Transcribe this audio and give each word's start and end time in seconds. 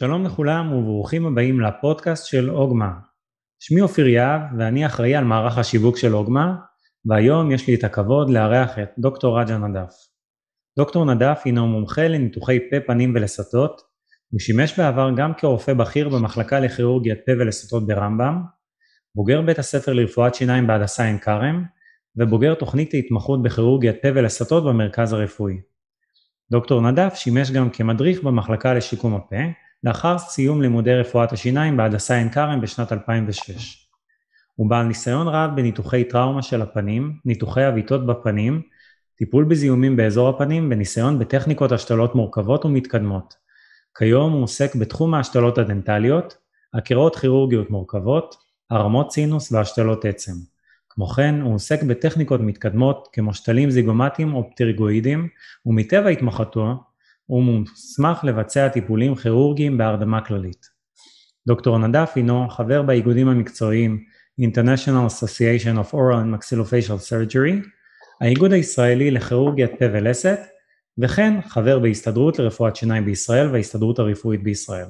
שלום 0.00 0.24
לכולם 0.24 0.72
וברוכים 0.72 1.26
הבאים 1.26 1.60
לפודקאסט 1.60 2.26
של 2.26 2.50
אוגמה. 2.50 2.90
שמי 3.62 3.80
אופיר 3.80 4.08
יהב 4.08 4.40
ואני 4.58 4.86
אחראי 4.86 5.14
על 5.14 5.24
מערך 5.24 5.58
השיווק 5.58 5.96
של 5.96 6.14
אוגמה, 6.14 6.56
והיום 7.04 7.52
יש 7.52 7.66
לי 7.66 7.74
את 7.74 7.84
הכבוד 7.84 8.30
לארח 8.30 8.78
את 8.78 8.88
דוקטור 8.98 9.40
רג'ה 9.40 9.58
נדף. 9.58 9.92
דוקטור 10.78 11.14
נדף 11.14 11.42
הינו 11.44 11.66
מומחה 11.66 12.08
לניתוחי 12.08 12.58
פה 12.70 12.76
פנים 12.86 13.12
ולסתות, 13.14 13.80
הוא 14.30 14.40
שימש 14.40 14.78
בעבר 14.78 15.10
גם 15.16 15.32
כרופא 15.34 15.74
בכיר 15.74 16.08
במחלקה 16.08 16.60
לכירורגיית 16.60 17.18
פה 17.26 17.32
ולסתות 17.32 17.86
ברמב"ם, 17.86 18.42
בוגר 19.14 19.42
בית 19.42 19.58
הספר 19.58 19.92
לרפואת 19.92 20.34
שיניים 20.34 20.66
בהדסה 20.66 21.04
עין 21.04 21.18
כרם, 21.18 21.64
ובוגר 22.16 22.54
תוכנית 22.54 22.94
ההתמחות 22.94 23.42
בכירורגיית 23.42 23.96
פה 24.02 24.08
ולסתות 24.14 24.64
במרכז 24.64 25.12
הרפואי. 25.12 25.60
דוקטור 26.52 26.90
נדף 26.90 27.14
שימש 27.14 27.50
גם 27.50 27.70
כמדריך 27.70 28.22
במחלקה 28.22 28.74
לשיקום 28.74 29.14
הפה, 29.14 29.36
לאחר 29.84 30.18
סיום 30.18 30.62
לימודי 30.62 30.94
רפואת 30.94 31.32
השיניים 31.32 31.76
בהדסה 31.76 32.16
עין 32.16 32.28
כרם 32.28 32.60
בשנת 32.60 32.92
2006. 32.92 33.86
הוא 34.54 34.70
בעל 34.70 34.86
ניסיון 34.86 35.28
רב 35.28 35.50
בניתוחי 35.56 36.04
טראומה 36.04 36.42
של 36.42 36.62
הפנים, 36.62 37.18
ניתוחי 37.24 37.64
עוויתות 37.64 38.06
בפנים, 38.06 38.62
טיפול 39.16 39.44
בזיהומים 39.44 39.96
באזור 39.96 40.28
הפנים 40.28 40.68
וניסיון 40.72 41.18
בטכניקות 41.18 41.72
השתלות 41.72 42.14
מורכבות 42.14 42.64
ומתקדמות. 42.64 43.34
כיום 43.98 44.32
הוא 44.32 44.42
עוסק 44.42 44.74
בתחום 44.74 45.14
ההשתלות 45.14 45.58
הדנטליות, 45.58 46.36
עקירות 46.72 47.16
כירורגיות 47.16 47.70
מורכבות, 47.70 48.36
הרמות 48.70 49.12
סינוס 49.12 49.52
והשתלות 49.52 50.04
עצם. 50.04 50.32
כמו 50.88 51.06
כן, 51.06 51.40
הוא 51.40 51.54
עוסק 51.54 51.82
בטכניקות 51.82 52.40
מתקדמות 52.40 53.08
כמו 53.12 53.34
שתלים 53.34 53.70
זיגומטיים 53.70 54.34
או 54.34 54.50
פטריגואידים, 54.50 55.28
ומטבע 55.66 56.08
התמחתו, 56.08 56.82
הוא 57.30 57.42
מוסמך 57.42 58.24
לבצע 58.24 58.68
טיפולים 58.68 59.14
כירורגיים 59.14 59.78
בהרדמה 59.78 60.20
כללית. 60.20 60.66
דוקטור 61.46 61.78
נדף 61.78 62.12
הינו 62.14 62.48
חבר 62.48 62.82
באיגודים 62.82 63.28
המקצועיים 63.28 64.04
International 64.40 65.10
Association 65.10 65.76
of 65.78 65.92
Oral 65.92 66.20
and 66.22 66.34
Maxillofacial 66.34 66.98
Surgery, 67.10 67.66
האיגוד 68.20 68.52
הישראלי 68.52 69.10
לכירורגיית 69.10 69.70
פה 69.78 69.84
ולסת, 69.92 70.38
וכן 70.98 71.40
חבר 71.48 71.78
בהסתדרות 71.78 72.38
לרפואת 72.38 72.76
שיניים 72.76 73.04
בישראל 73.04 73.48
וההסתדרות 73.50 73.98
הרפואית 73.98 74.42
בישראל. 74.42 74.86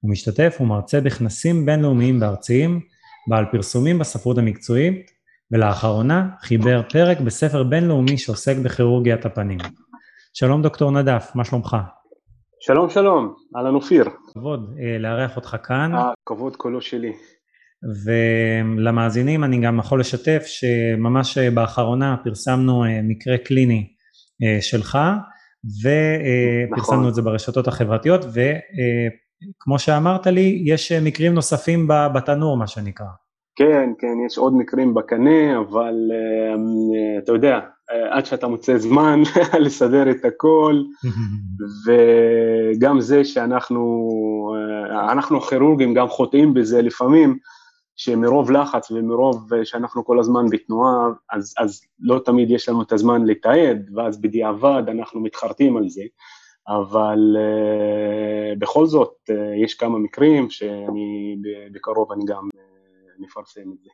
הוא 0.00 0.10
משתתף 0.10 0.56
ומרצה 0.60 1.00
בכנסים 1.00 1.66
בינלאומיים 1.66 2.22
וארציים, 2.22 2.80
בעל 3.28 3.44
פרסומים 3.52 3.98
בספרות 3.98 4.38
המקצועית, 4.38 5.10
ולאחרונה 5.50 6.28
חיבר 6.40 6.82
פרק 6.88 7.20
בספר 7.20 7.62
בינלאומי 7.62 8.18
שעוסק 8.18 8.56
בכירורגיית 8.56 9.26
הפנים. 9.26 9.58
שלום 10.38 10.62
דוקטור 10.62 10.90
נדף, 10.90 11.30
מה 11.34 11.44
שלומך? 11.44 11.76
שלום 12.60 12.90
שלום, 12.90 13.34
אהלן 13.56 13.74
אופיר. 13.74 14.04
כבוד 14.32 14.74
אה, 14.80 14.98
לארח 14.98 15.36
אותך 15.36 15.56
כאן. 15.64 15.92
הכבוד 15.94 16.56
כולו 16.56 16.80
שלי. 16.80 17.12
ולמאזינים 18.04 19.44
אני 19.44 19.60
גם 19.60 19.78
יכול 19.78 20.00
לשתף 20.00 20.42
שממש 20.46 21.38
באחרונה 21.38 22.16
פרסמנו 22.24 22.84
אה, 22.84 23.00
מקרה 23.02 23.38
קליני 23.38 23.86
אה, 24.42 24.62
שלך 24.62 24.98
ופרסמנו 25.82 26.98
נכון. 26.98 27.08
את 27.08 27.14
זה 27.14 27.22
ברשתות 27.22 27.68
החברתיות 27.68 28.24
וכמו 28.24 29.78
שאמרת 29.78 30.26
לי 30.26 30.62
יש 30.66 30.92
מקרים 30.92 31.34
נוספים 31.34 31.88
בתנור 32.14 32.56
מה 32.56 32.66
שנקרא. 32.66 33.06
כן, 33.56 33.90
כן, 33.98 34.16
יש 34.26 34.38
עוד 34.38 34.54
מקרים 34.54 34.94
בקנה, 34.94 35.58
אבל 35.58 35.94
uh, 36.10 37.22
אתה 37.24 37.32
יודע, 37.32 37.60
uh, 37.60 37.94
עד 38.10 38.26
שאתה 38.26 38.48
מוצא 38.48 38.78
זמן 38.78 39.22
לסדר 39.64 40.10
את 40.10 40.24
הכל, 40.24 40.82
וגם 41.86 43.00
זה 43.00 43.24
שאנחנו, 43.24 44.10
uh, 44.54 45.12
אנחנו 45.12 45.40
כירורגים 45.40 45.94
גם 45.94 46.08
חוטאים 46.08 46.54
בזה 46.54 46.82
לפעמים, 46.82 47.38
שמרוב 47.96 48.50
לחץ 48.50 48.90
ומרוב 48.90 49.50
שאנחנו 49.64 50.04
כל 50.04 50.18
הזמן 50.18 50.46
בתנועה, 50.50 51.06
אז, 51.32 51.54
אז 51.58 51.80
לא 52.00 52.20
תמיד 52.24 52.50
יש 52.50 52.68
לנו 52.68 52.82
את 52.82 52.92
הזמן 52.92 53.26
לתעד, 53.26 53.90
ואז 53.94 54.20
בדיעבד 54.20 54.82
אנחנו 54.88 55.20
מתחרטים 55.20 55.76
על 55.76 55.88
זה, 55.88 56.02
אבל 56.68 57.36
uh, 57.36 58.58
בכל 58.58 58.86
זאת 58.86 59.14
uh, 59.30 59.64
יש 59.64 59.74
כמה 59.74 59.98
מקרים 59.98 60.50
שאני 60.50 61.36
בקרוב 61.72 62.12
אני 62.12 62.24
גם 62.26 62.48
נפרסם 63.20 63.72
את 63.72 63.82
זה. 63.82 63.90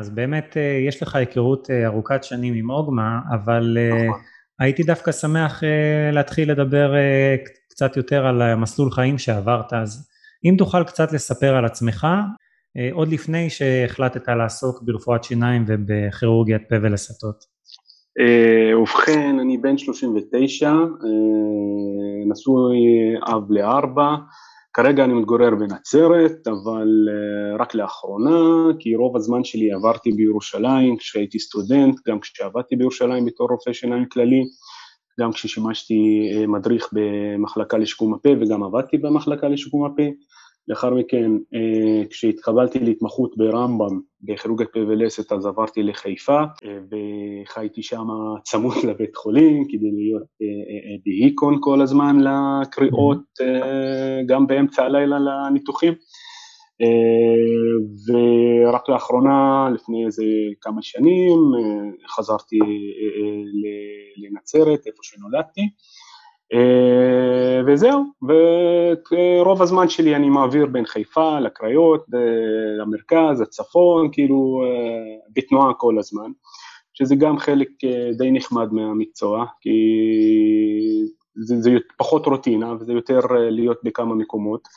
אז 0.00 0.10
באמת 0.10 0.56
אה, 0.56 0.78
יש 0.88 1.02
לך 1.02 1.16
היכרות 1.16 1.70
אה, 1.70 1.86
ארוכת 1.86 2.24
שנים 2.24 2.54
עם 2.54 2.70
אוגמה, 2.70 3.18
אבל 3.34 3.78
אה, 3.78 4.06
נכון. 4.06 4.20
הייתי 4.58 4.82
דווקא 4.82 5.12
שמח 5.12 5.62
להתחיל 6.12 6.50
לדבר 6.50 6.92
קצת 7.70 7.96
יותר 7.96 8.26
על 8.26 8.42
המסלול 8.42 8.90
חיים 8.90 9.18
שעברת, 9.18 9.72
אז 9.72 10.08
אם 10.44 10.54
תוכל 10.58 10.84
קצת 10.84 11.12
לספר 11.12 11.56
על 11.56 11.64
עצמך, 11.64 12.06
עוד 12.92 13.08
לפני 13.08 13.50
שהחלטת 13.50 14.28
לעסוק 14.28 14.82
ברפואת 14.82 15.24
שיניים 15.24 15.64
ובכירורגיית 15.68 16.62
פה 16.68 16.74
ולסתות. 16.82 17.44
ובכן, 18.82 19.38
אני 19.40 19.58
בן 19.58 19.78
39, 19.78 20.72
נשוי 22.28 22.76
אב 23.34 23.50
לארבע, 23.50 24.14
כרגע 24.72 25.04
אני 25.04 25.12
מתגורר 25.12 25.50
בנצרת, 25.50 26.46
אבל 26.46 26.88
uh, 27.08 27.62
רק 27.62 27.74
לאחרונה, 27.74 28.38
כי 28.78 28.94
רוב 28.94 29.16
הזמן 29.16 29.44
שלי 29.44 29.72
עברתי 29.72 30.12
בירושלים 30.12 30.96
כשהייתי 30.96 31.38
סטודנט, 31.38 31.96
גם 32.08 32.20
כשעבדתי 32.20 32.76
בירושלים 32.76 33.26
בתור 33.26 33.48
רופא 33.50 33.72
שיניים 33.72 34.04
כללי, 34.08 34.44
גם 35.20 35.32
כששימשתי 35.32 36.30
uh, 36.32 36.46
מדריך 36.46 36.88
במחלקה 36.92 37.78
לשיקום 37.78 38.14
הפה 38.14 38.28
וגם 38.40 38.62
עבדתי 38.62 38.98
במחלקה 38.98 39.48
לשיקום 39.48 39.84
הפה. 39.84 40.02
לאחר 40.68 40.94
מכן, 40.94 41.30
אה, 41.54 42.06
כשהתקבלתי 42.10 42.78
להתמחות 42.78 43.36
ברמב"ם 43.36 44.00
בכירורגית 44.22 44.68
פה 44.72 44.78
ולסת, 44.78 45.32
אז 45.32 45.46
עברתי 45.46 45.82
לחיפה 45.82 46.40
אה, 46.40 46.78
וחייתי 46.90 47.82
שם 47.82 48.06
צמוד 48.44 48.76
לבית 48.90 49.16
חולים 49.16 49.64
כדי 49.68 49.90
להיות 49.90 50.28
אה, 50.42 50.96
בהיקון 51.06 51.58
כל 51.60 51.80
הזמן 51.80 52.16
לקריאות, 52.20 53.22
גם 54.26 54.46
באמצע 54.46 54.84
הלילה 54.84 55.16
לניתוחים. 55.18 55.92
ורק 58.08 58.88
לאחרונה, 58.88 59.68
לפני 59.74 60.06
איזה 60.06 60.24
כמה 60.60 60.82
שנים, 60.82 61.38
חזרתי 62.16 62.58
לנצרת, 64.16 64.86
איפה 64.86 64.98
שנולדתי. 65.02 65.60
אה, 66.52 67.60
וזהו, 67.66 68.04
ורוב 68.22 69.62
הזמן 69.62 69.88
שלי 69.88 70.16
אני 70.16 70.28
מעביר 70.28 70.66
בין 70.66 70.86
חיפה 70.86 71.40
לקריות, 71.40 72.04
אה, 72.14 72.20
למרכז, 72.82 73.40
הצפון, 73.40 74.08
כאילו 74.12 74.62
אה, 74.64 75.32
בתנועה 75.36 75.74
כל 75.74 75.98
הזמן, 75.98 76.30
שזה 76.94 77.14
גם 77.14 77.38
חלק 77.38 77.68
די 78.18 78.30
נחמד 78.30 78.72
מהמקצוע, 78.72 79.44
כי 79.60 79.70
זה, 81.34 81.60
זה 81.60 81.70
פחות 81.98 82.26
רוטינה 82.26 82.74
וזה 82.80 82.92
יותר 82.92 83.20
להיות 83.30 83.78
בכמה 83.84 84.14
מקומות. 84.14 84.68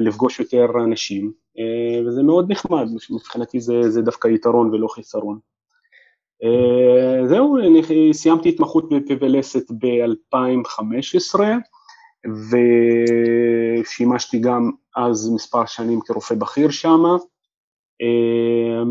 לפגוש 0.00 0.40
יותר 0.40 0.66
אנשים, 0.84 1.32
וזה 2.06 2.22
מאוד 2.22 2.52
נחמד, 2.52 2.86
מבחינתי 3.10 3.60
זה, 3.60 3.90
זה 3.90 4.02
דווקא 4.02 4.28
יתרון 4.28 4.74
ולא 4.74 4.88
חיסרון. 4.88 5.38
אה, 6.44 7.26
זהו, 7.28 7.58
אני 7.58 8.14
סיימתי 8.14 8.48
התמחות 8.48 8.88
בפה 8.88 9.14
ולסת 9.20 9.70
ב-2015 9.70 11.40
ושימשתי 13.84 14.38
גם 14.38 14.70
אז 14.96 15.30
מספר 15.34 15.66
שנים 15.66 16.00
כרופא 16.00 16.34
בכיר 16.34 16.70
שם. 16.70 17.02
אה, 18.02 18.82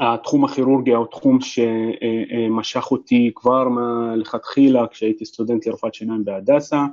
התחום 0.00 0.44
הכירורגיה 0.44 0.96
הוא 0.96 1.06
תחום 1.06 1.38
שמשך 1.40 2.90
אותי 2.90 3.30
כבר 3.34 3.68
מלכתחילה 3.68 4.86
כשהייתי 4.86 5.24
סטודנט 5.24 5.66
לרפואת 5.66 5.94
שיניים 5.94 6.24
בהדסה. 6.24 6.84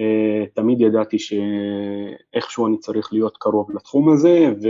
אה, 0.00 0.44
תמיד 0.54 0.80
ידעתי 0.80 1.18
שאיכשהו 1.18 2.66
אני 2.66 2.78
צריך 2.78 3.12
להיות 3.12 3.36
קרוב 3.36 3.70
לתחום 3.70 4.12
הזה, 4.12 4.54
ו... 4.62 4.68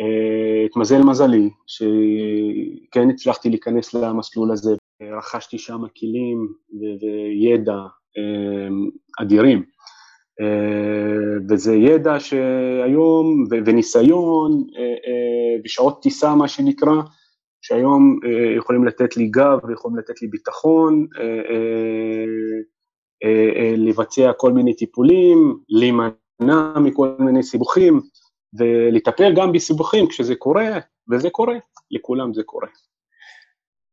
אה, 0.00 0.64
התמזל 0.66 1.02
מזלי 1.02 1.50
שכן 1.66 3.10
הצלחתי 3.10 3.48
להיכנס 3.48 3.94
למסלול 3.94 4.52
הזה, 4.52 4.74
רכשתי 5.02 5.58
שם 5.58 5.80
כלים 5.98 6.48
וידע 7.00 7.78
אה, 8.18 8.68
אדירים. 9.22 9.62
אה, 10.40 11.36
וזה 11.48 11.74
ידע 11.74 12.20
שהיום, 12.20 13.44
וניסיון, 13.66 14.66
בשעות 15.64 16.02
טיסה 16.02 16.34
מה 16.34 16.48
שנקרא, 16.48 17.02
שהיום 17.62 18.18
יכולים 18.56 18.84
לתת 18.84 19.16
לי 19.16 19.26
גב 19.26 19.58
ויכולים 19.68 19.98
לתת 19.98 20.22
לי 20.22 20.28
ביטחון, 20.28 21.06
לבצע 23.76 24.32
כל 24.36 24.52
מיני 24.52 24.74
טיפולים, 24.76 25.58
להימנע 25.68 26.78
מכל 26.80 27.08
מיני 27.18 27.42
סיבוכים, 27.42 28.00
ולטפל 28.58 29.34
גם 29.36 29.52
בסיבוכים 29.52 30.08
כשזה 30.08 30.34
קורה, 30.34 30.78
וזה 31.12 31.30
קורה, 31.30 31.54
לכולם 31.90 32.34
זה 32.34 32.42
קורה. 32.42 32.68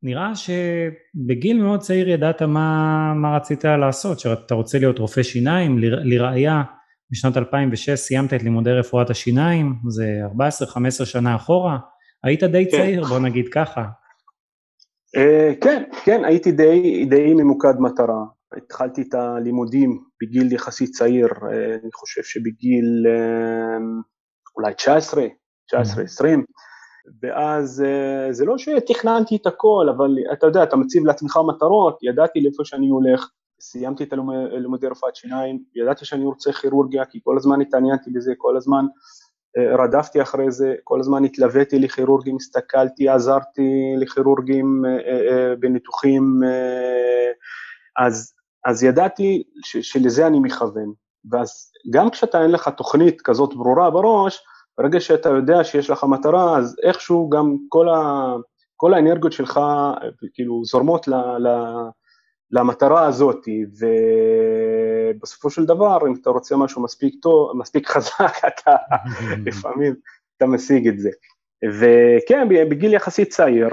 נראה 0.03 0.31
שבגיל 0.35 1.61
מאוד 1.63 1.79
צעיר 1.79 2.09
ידעת 2.09 2.41
מה, 2.41 3.13
מה 3.15 3.35
רצית 3.35 3.65
לעשות, 3.65 4.19
שאתה 4.19 4.55
רוצה 4.55 4.79
להיות 4.79 4.99
רופא 4.99 5.23
שיניים, 5.23 5.79
לראיה, 5.79 6.63
בשנת 7.11 7.37
2006 7.37 7.89
סיימת 7.89 8.33
את 8.33 8.43
לימודי 8.43 8.71
רפואת 8.71 9.09
השיניים, 9.09 9.75
זה 9.87 10.05
14-15 11.01 11.05
שנה 11.05 11.35
אחורה, 11.35 11.77
היית 12.23 12.43
די 12.43 12.65
כן. 12.71 12.77
צעיר, 12.77 13.03
בוא 13.03 13.19
נגיד 13.19 13.49
ככה. 13.49 13.81
Uh, 15.17 15.55
כן, 15.63 15.83
כן, 16.03 16.25
הייתי 16.25 16.51
די, 16.51 17.05
די 17.09 17.33
ממוקד 17.33 17.73
מטרה. 17.79 18.23
התחלתי 18.57 19.01
את 19.01 19.13
הלימודים 19.13 20.03
בגיל 20.21 20.53
יחסית 20.53 20.89
צעיר, 20.89 21.27
uh, 21.27 21.45
אני 21.81 21.91
חושב 21.93 22.23
שבגיל 22.23 23.05
uh, 23.07 23.81
אולי 24.55 24.73
19, 24.73 25.23
19, 25.67 26.03
20, 26.03 26.45
ואז 27.21 27.83
uh, 27.85 28.31
זה 28.33 28.45
לא 28.45 28.57
שתכננתי 28.57 29.35
את 29.35 29.47
הכל, 29.47 29.87
אבל 29.95 30.17
אתה 30.33 30.47
יודע, 30.47 30.63
אתה 30.63 30.75
מציב 30.75 31.05
לעצמך 31.05 31.39
מטרות, 31.47 31.97
ידעתי 32.03 32.41
לאיפה 32.41 32.65
שאני 32.65 32.89
הולך, 32.89 33.29
סיימתי 33.61 34.03
את 34.03 34.13
לימודי 34.51 34.87
רפואת 34.87 35.15
שיניים, 35.15 35.63
ידעתי 35.75 36.05
שאני 36.05 36.25
רוצה 36.25 36.51
כירורגיה, 36.51 37.05
כי 37.05 37.19
כל 37.23 37.37
הזמן 37.37 37.61
התעניינתי 37.61 38.11
בזה, 38.11 38.33
כל 38.37 38.57
הזמן 38.57 38.85
אה, 39.57 39.75
רדפתי 39.83 40.21
אחרי 40.21 40.51
זה, 40.51 40.75
כל 40.83 40.99
הזמן 40.99 41.23
התלוויתי 41.23 41.79
לכירורגים, 41.79 42.35
הסתכלתי, 42.35 43.09
עזרתי 43.09 43.93
לכירורגים 43.97 44.85
אה, 44.85 44.91
אה, 44.91 45.55
בניתוחים, 45.55 46.41
אז, 47.97 48.33
אז 48.65 48.83
ידעתי 48.83 49.43
ש, 49.63 49.77
שלזה 49.77 50.27
אני 50.27 50.39
מכוון, 50.39 50.93
ואז 51.31 51.71
גם 51.89 52.09
כשאתה 52.09 52.43
אין 52.43 52.51
לך 52.51 52.69
תוכנית 52.69 53.21
כזאת 53.21 53.53
ברורה 53.53 53.89
בראש, 53.89 54.43
ברגע 54.77 54.99
שאתה 54.99 55.29
יודע 55.29 55.63
שיש 55.63 55.89
לך 55.89 56.03
מטרה, 56.03 56.57
אז 56.57 56.75
איכשהו 56.83 57.29
גם 57.29 57.55
כל, 57.69 57.89
ה, 57.89 58.33
כל 58.77 58.93
האנרגיות 58.93 59.33
שלך 59.33 59.59
כאילו 60.33 60.65
זורמות 60.65 61.07
ל, 61.07 61.15
ל, 61.15 61.47
למטרה 62.51 63.05
הזאת, 63.05 63.45
ובסופו 65.13 65.49
של 65.49 65.65
דבר, 65.65 65.97
אם 66.07 66.13
אתה 66.21 66.29
רוצה 66.29 66.55
משהו 66.55 66.83
מספיק 66.83 67.15
טוב, 67.21 67.57
מספיק 67.57 67.87
חזק, 67.87 68.41
אתה 68.47 68.75
לפעמים, 69.45 69.95
אתה 70.37 70.45
משיג 70.45 70.87
את 70.87 70.99
זה. 70.99 71.09
וכן, 71.79 72.47
בגיל 72.69 72.93
יחסית 72.93 73.29
צעיר, 73.29 73.69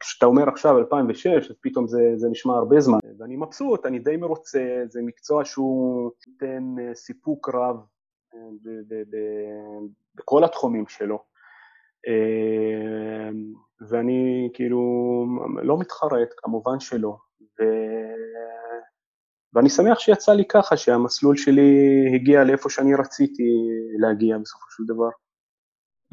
כשאתה 0.00 0.26
אומר 0.26 0.48
עכשיו 0.48 0.78
2006, 0.78 1.26
אז 1.50 1.56
פתאום 1.60 1.86
זה, 1.86 2.12
זה 2.16 2.28
נשמע 2.28 2.54
הרבה 2.54 2.80
זמן, 2.80 2.98
ואני 3.18 3.36
מבסוט, 3.36 3.86
אני 3.86 3.98
די 3.98 4.16
מרוצה, 4.16 4.82
זה 4.88 5.00
מקצוע 5.02 5.44
שהוא 5.44 6.10
נותן 6.26 6.74
אה, 6.80 6.94
סיפוק 6.94 7.48
רב 7.48 7.76
אה, 8.34 8.40
בכל 10.14 10.44
התחומים 10.44 10.84
שלו. 10.88 11.30
ואני 13.88 14.50
כאילו 14.54 14.80
לא 15.62 15.78
מתחרט, 15.78 16.28
כמובן 16.36 16.80
שלא, 16.80 17.16
ו... 17.42 17.64
ואני 19.54 19.68
שמח 19.68 19.98
שיצא 19.98 20.32
לי 20.32 20.44
ככה, 20.48 20.76
שהמסלול 20.76 21.36
שלי 21.36 21.70
הגיע 22.14 22.44
לאיפה 22.44 22.70
שאני 22.70 22.94
רציתי 22.94 23.42
להגיע 23.98 24.38
בסופו 24.38 24.66
של 24.70 24.82
דבר. 24.86 25.08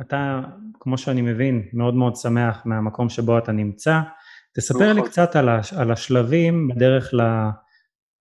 אתה, 0.02 0.42
כמו 0.80 0.98
שאני 0.98 1.22
מבין, 1.22 1.64
מאוד 1.74 1.96
מאוד 1.96 2.16
שמח 2.16 2.62
מהמקום 2.66 3.10
שבו 3.10 3.38
אתה 3.38 3.52
נמצא. 3.52 4.00
תספר 4.56 4.94
לי 4.94 5.00
נכון. 5.00 5.10
קצת 5.10 5.36
על, 5.36 5.50
הש, 5.50 5.74
על 5.74 5.92
השלבים 5.92 6.68
בדרך 6.68 7.14
ל... 7.14 7.22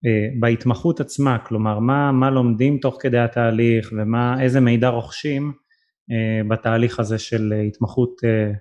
אה, 0.05 0.39
בהתמחות 0.39 0.99
עצמה, 0.99 1.37
כלומר 1.39 1.79
מה, 1.79 2.11
מה 2.11 2.29
לומדים 2.29 2.77
תוך 2.77 2.97
כדי 3.01 3.19
התהליך 3.19 3.93
ואיזה 3.93 4.59
מידע 4.59 4.89
רוכשים 4.89 5.53
אה, 6.11 6.43
בתהליך 6.49 6.99
הזה 6.99 7.19
של 7.19 7.53
אה, 7.53 7.61
התמחות 7.61 8.21
אה, 8.25 8.51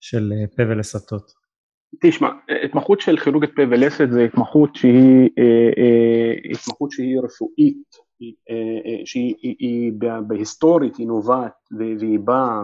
של 0.00 0.32
פה 0.56 0.62
ולסתות? 0.62 1.42
תשמע, 2.02 2.28
התמחות 2.64 3.00
של 3.00 3.16
כירורגית 3.16 3.50
פה 3.56 3.62
ולסת 3.70 4.10
זה 4.10 4.24
התמחות 4.24 4.76
שהיא 4.76 5.28
התמחות 6.52 6.90
שהיא 6.90 7.18
רפואית, 7.24 7.82
שהיא 9.04 9.92
בהיסטורית, 10.26 10.96
היא 10.96 11.06
נובעת 11.06 11.52
והיא 11.78 12.18
באה 12.18 12.62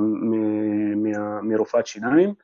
מרופאת 1.43 1.87
שיניים, 1.87 2.35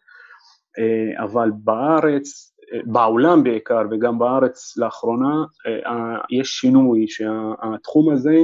אבל 1.19 1.51
בארץ, 1.55 2.55
בעולם 2.85 3.43
בעיקר 3.43 3.83
וגם 3.91 4.19
בארץ 4.19 4.77
לאחרונה, 4.77 5.45
יש 6.31 6.49
שינוי 6.49 7.07
שהתחום 7.09 8.13
הזה 8.13 8.37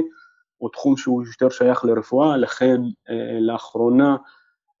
הוא 0.61 0.69
תחום 0.69 0.97
שהוא 0.97 1.23
יותר 1.25 1.49
שייך 1.49 1.85
לרפואה, 1.85 2.37
לכן 2.37 2.81
אה, 3.09 3.39
לאחרונה 3.39 4.17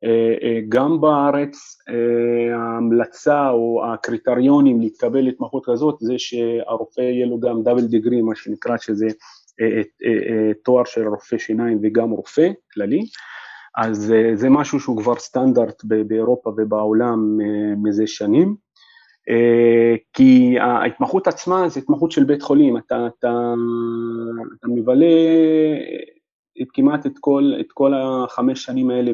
אה, 0.03 0.35
אה, 0.43 0.59
גם 0.69 1.01
בארץ 1.01 1.77
ההמלצה 2.53 3.49
או 3.49 3.85
הקריטריונים 3.85 4.79
להתקבל 4.79 5.21
להתמחות 5.21 5.63
כזאת 5.65 5.95
זה 5.99 6.13
שהרופא 6.17 7.01
יהיה 7.01 7.25
לו 7.25 7.39
גם 7.39 7.63
דאבל 7.63 7.85
דיגרי, 7.85 8.21
מה 8.21 8.35
שנקרא 8.35 8.77
שזה 8.77 9.07
תואר 10.63 10.83
של 10.83 11.07
רופא 11.07 11.37
שיניים 11.37 11.79
וגם 11.83 12.09
רופא 12.09 12.49
כללי, 12.73 13.01
אז 13.77 14.13
זה 14.33 14.49
משהו 14.49 14.79
שהוא 14.79 14.97
כבר 14.97 15.15
סטנדרט 15.15 15.83
באירופה 15.83 16.49
ובעולם 16.57 17.37
מזה 17.83 18.07
שנים. 18.07 18.55
אה, 19.29 19.95
כי 20.13 20.59
ההתמחות 20.59 21.27
עצמה 21.27 21.69
זה 21.69 21.79
התמחות 21.79 22.11
של 22.11 22.23
בית 22.23 22.41
חולים, 22.41 22.77
אתה, 22.77 23.07
אתה, 23.07 23.53
אתה 24.59 24.67
מבלה 24.67 25.15
כמעט 26.73 27.05
את 27.05 27.17
כל, 27.19 27.53
את 27.59 27.71
כל 27.71 27.93
החמש 27.93 28.63
שנים 28.63 28.89
האלה 28.89 29.11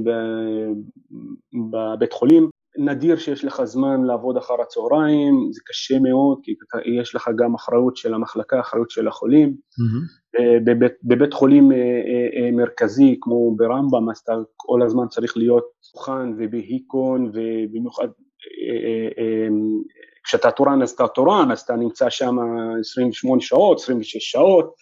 בבית 1.54 2.14
חולים, 2.14 2.50
נדיר 2.78 3.18
שיש 3.18 3.46
לך 3.46 3.64
זמן 3.64 4.04
לעבוד 4.04 4.38
אחר 4.38 4.62
הצהריים, 4.62 5.50
זה 5.52 5.62
קשה 5.66 6.00
מאוד, 6.00 6.40
כי 6.44 6.52
יש 7.00 7.16
לך 7.16 7.30
גם 7.38 7.56
אחריות 7.56 7.98
של 7.98 8.14
המחלקה, 8.14 8.60
אחריות 8.60 8.90
של 8.90 9.08
החולים. 9.08 9.50
Mm-hmm. 9.50 10.28
בבית, 10.66 10.92
בבית 11.04 11.34
חולים 11.34 11.72
אה, 11.72 11.78
אה, 11.78 12.52
מרכזי 12.52 13.18
כמו 13.22 13.56
ברמב"ם, 13.56 14.10
אז 14.10 14.18
אתה 14.18 14.34
כל 14.56 14.82
הזמן 14.82 15.08
צריך 15.08 15.38
להיות 15.38 15.64
מוכן 15.96 16.30
ובהיקון, 16.38 17.32
ובמיוחד 17.34 18.08
כשאתה 20.24 20.52
תורן 20.52 20.82
אז 20.82 20.92
אתה 20.92 21.08
תורן, 21.08 21.52
אז 21.52 21.60
אתה 21.60 21.76
נמצא 21.76 22.10
שם 22.10 22.36
28 22.80 23.42
שעות, 23.42 23.80
26 23.80 24.32
שעות, 24.32 24.74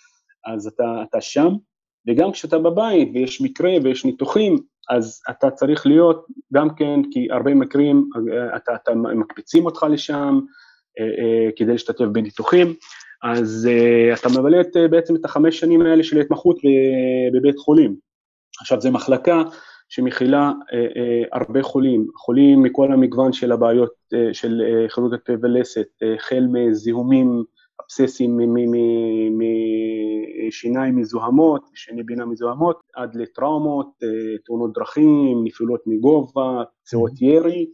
אז 0.53 0.67
אתה, 0.67 0.83
אתה 1.09 1.21
שם, 1.21 1.49
וגם 2.07 2.31
כשאתה 2.31 2.59
בבית 2.59 3.09
ויש 3.13 3.41
מקרה 3.41 3.71
ויש 3.83 4.05
ניתוחים, 4.05 4.55
אז 4.89 5.21
אתה 5.29 5.51
צריך 5.51 5.85
להיות 5.85 6.25
גם 6.53 6.75
כן, 6.75 6.99
כי 7.11 7.27
הרבה 7.31 7.55
מקרים 7.55 8.09
אתה, 8.55 8.75
אתה 8.75 8.95
מקפיצים 8.95 9.65
אותך 9.65 9.85
לשם 9.89 10.39
אה, 10.99 11.05
אה, 11.05 11.49
כדי 11.55 11.71
להשתתף 11.71 12.05
בניתוחים, 12.05 12.73
אז 13.23 13.69
אה, 13.71 14.13
אתה 14.13 14.29
מבלה 14.39 14.61
את, 14.61 14.77
בעצם 14.89 15.15
את 15.15 15.25
החמש 15.25 15.59
שנים 15.59 15.81
האלה 15.81 16.03
של 16.03 16.17
ההתמחות 16.17 16.57
בבית 17.33 17.57
חולים. 17.57 17.95
עכשיו, 18.61 18.81
זו 18.81 18.91
מחלקה 18.91 19.43
שמכילה 19.89 20.51
אה, 20.73 20.77
אה, 20.77 21.23
הרבה 21.33 21.63
חולים, 21.63 22.07
חולים 22.15 22.63
מכל 22.63 22.91
המגוון 22.91 23.33
של 23.33 23.51
הבעיות 23.51 23.91
אה, 24.13 24.33
של 24.33 24.61
אה, 24.61 24.89
כירורגית 24.89 25.21
פה 25.25 25.33
ולסת, 25.41 25.87
אה, 26.03 26.15
החל 26.15 26.35
אה, 26.35 26.67
מזיהומים 26.67 27.43
אבססיים 27.81 28.39
משיניים 30.47 30.95
מזוהמות, 30.95 31.69
שני 31.73 32.03
בינה 32.03 32.25
מזוהמות, 32.25 32.81
עד 32.95 33.15
לטראומות, 33.15 33.87
אה, 34.03 34.37
תאונות 34.45 34.73
דרכים, 34.73 35.43
נפילות 35.43 35.81
מגובה, 35.85 36.63
פציעות 36.83 37.11
mm-hmm. 37.11 37.25
ירי, 37.25 37.65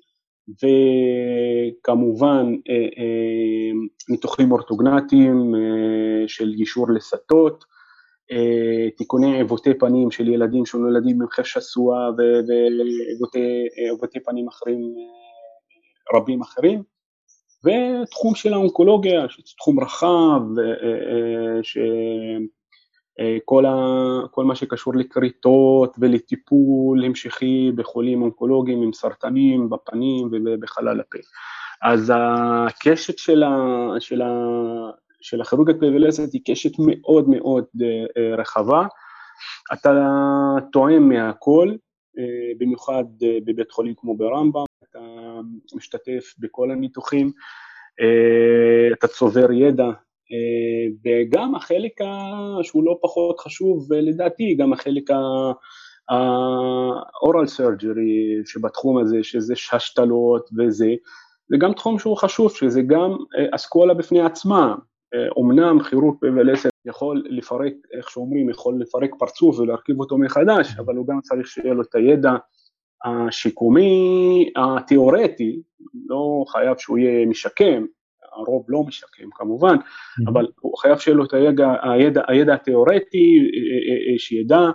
וכמובן 1.84 2.56
אה, 2.70 2.76
אה, 2.76 3.72
ניתוחים 4.10 4.52
אורתוגנטיים 4.52 5.54
של 6.28 6.54
גישור 6.54 6.92
לסתות, 6.92 7.64
אה, 8.32 8.90
תיקוני 8.98 9.36
עיוותי 9.36 9.74
פנים 9.74 10.12
של 10.12 10.28
ילדים 10.30 10.66
שנולדים 10.66 11.22
עם 11.22 11.28
חש 11.30 11.54
שסוע 11.54 12.10
ועיוותי 13.78 14.20
פנים 14.26 14.48
אחרים, 14.48 14.80
רבים 16.16 16.42
אחרים, 16.42 16.84
ותחום 17.66 18.36
של 18.36 18.54
האונקולוגיה, 18.54 19.30
שזה 19.30 19.54
תחום 19.58 19.80
רחב, 19.80 20.42
אה, 20.60 21.60
שכל 23.44 23.66
ה, 23.66 23.76
מה 24.38 24.56
שקשור 24.56 24.96
לכריתות 24.96 25.96
ולטיפול 26.00 27.06
המשכי 27.06 27.72
בחולים 27.76 28.22
אונקולוגיים 28.22 28.82
עם 28.82 28.94
סרטנים 28.94 29.70
בפנים 29.70 30.30
ובחלל 30.32 31.00
הפה. 31.00 31.20
אז 31.82 32.14
הקשת 32.16 33.18
של, 33.18 33.44
ה, 33.44 33.56
של, 34.00 34.22
ה, 34.22 34.30
של 35.22 35.42
הכירורגיה 35.42 35.76
פריבילזית 35.80 36.34
היא 36.34 36.42
קשת 36.46 36.72
מאוד 36.80 37.30
מאוד 37.30 37.66
אה, 37.82 37.88
אה, 38.18 38.36
רחבה. 38.36 38.86
אתה 39.74 39.92
טועם 40.72 41.10
מהכל, 41.10 41.76
אה, 42.20 42.52
במיוחד 42.58 43.04
בבית 43.46 43.72
חולים 43.72 43.94
כמו 43.98 44.18
ברמב"ם, 44.18 44.64
אתה 44.92 45.00
משתתף 45.76 46.34
בכל 46.40 46.72
הניתוחים, 46.72 47.32
אתה 48.94 49.08
צובר 49.08 49.52
ידע, 49.52 49.90
וגם 51.06 51.56
החלק 51.56 51.92
שהוא 52.64 52.84
לא 52.84 53.00
פחות 53.02 53.40
חשוב, 53.40 53.94
לדעתי, 53.94 54.56
גם 54.56 54.74
החלק 54.74 55.12
ה-oral 56.10 57.48
surgery 57.58 58.46
שבתחום 58.46 58.98
הזה, 58.98 59.18
שזה 59.24 59.54
השתלות 59.74 60.50
וזה, 60.58 60.94
זה 61.50 61.58
גם 61.60 61.74
תחום 61.74 62.00
שהוא 62.00 62.18
חשוב, 62.18 62.52
שזה 62.56 62.82
גם 62.82 63.16
אסכולה 63.56 63.94
בפני 63.94 64.22
עצמה, 64.22 64.76
אומנם 65.38 65.84
כירורג 65.84 66.16
פה 66.20 66.28
ולסת 66.28 66.70
יכול 66.86 67.24
לפרק, 67.26 67.74
איך 67.98 68.10
שאומרים, 68.10 68.50
יכול 68.50 68.82
לפרק 68.82 69.12
פרצוף 69.20 69.60
ולהרכיב 69.60 70.00
אותו 70.00 70.18
מחדש, 70.18 70.76
אבל 70.80 70.96
הוא 70.96 71.08
גם 71.08 71.22
צריך 71.22 71.48
שיהיה 71.48 71.74
לו 71.74 71.82
את 71.82 71.96
הידע 71.96 72.32
השיקומי 73.06 74.50
התיאורטי, 74.56 75.62
לא 76.08 76.44
חייב 76.48 76.78
שהוא 76.78 76.98
יהיה 76.98 77.26
משקם, 77.26 77.86
הרוב 78.34 78.66
לא 78.70 78.84
משקם 78.88 79.30
כמובן, 79.36 79.76
mm-hmm. 79.76 80.32
אבל 80.32 80.48
הוא 80.60 80.78
חייב 80.78 80.98
שיהיה 80.98 81.18
לו 81.18 81.26
את 81.26 81.34
הידע, 81.34 81.74
הידע, 81.84 82.22
הידע 82.28 82.54
התיאורטי, 82.54 83.38
שידע 84.18 84.70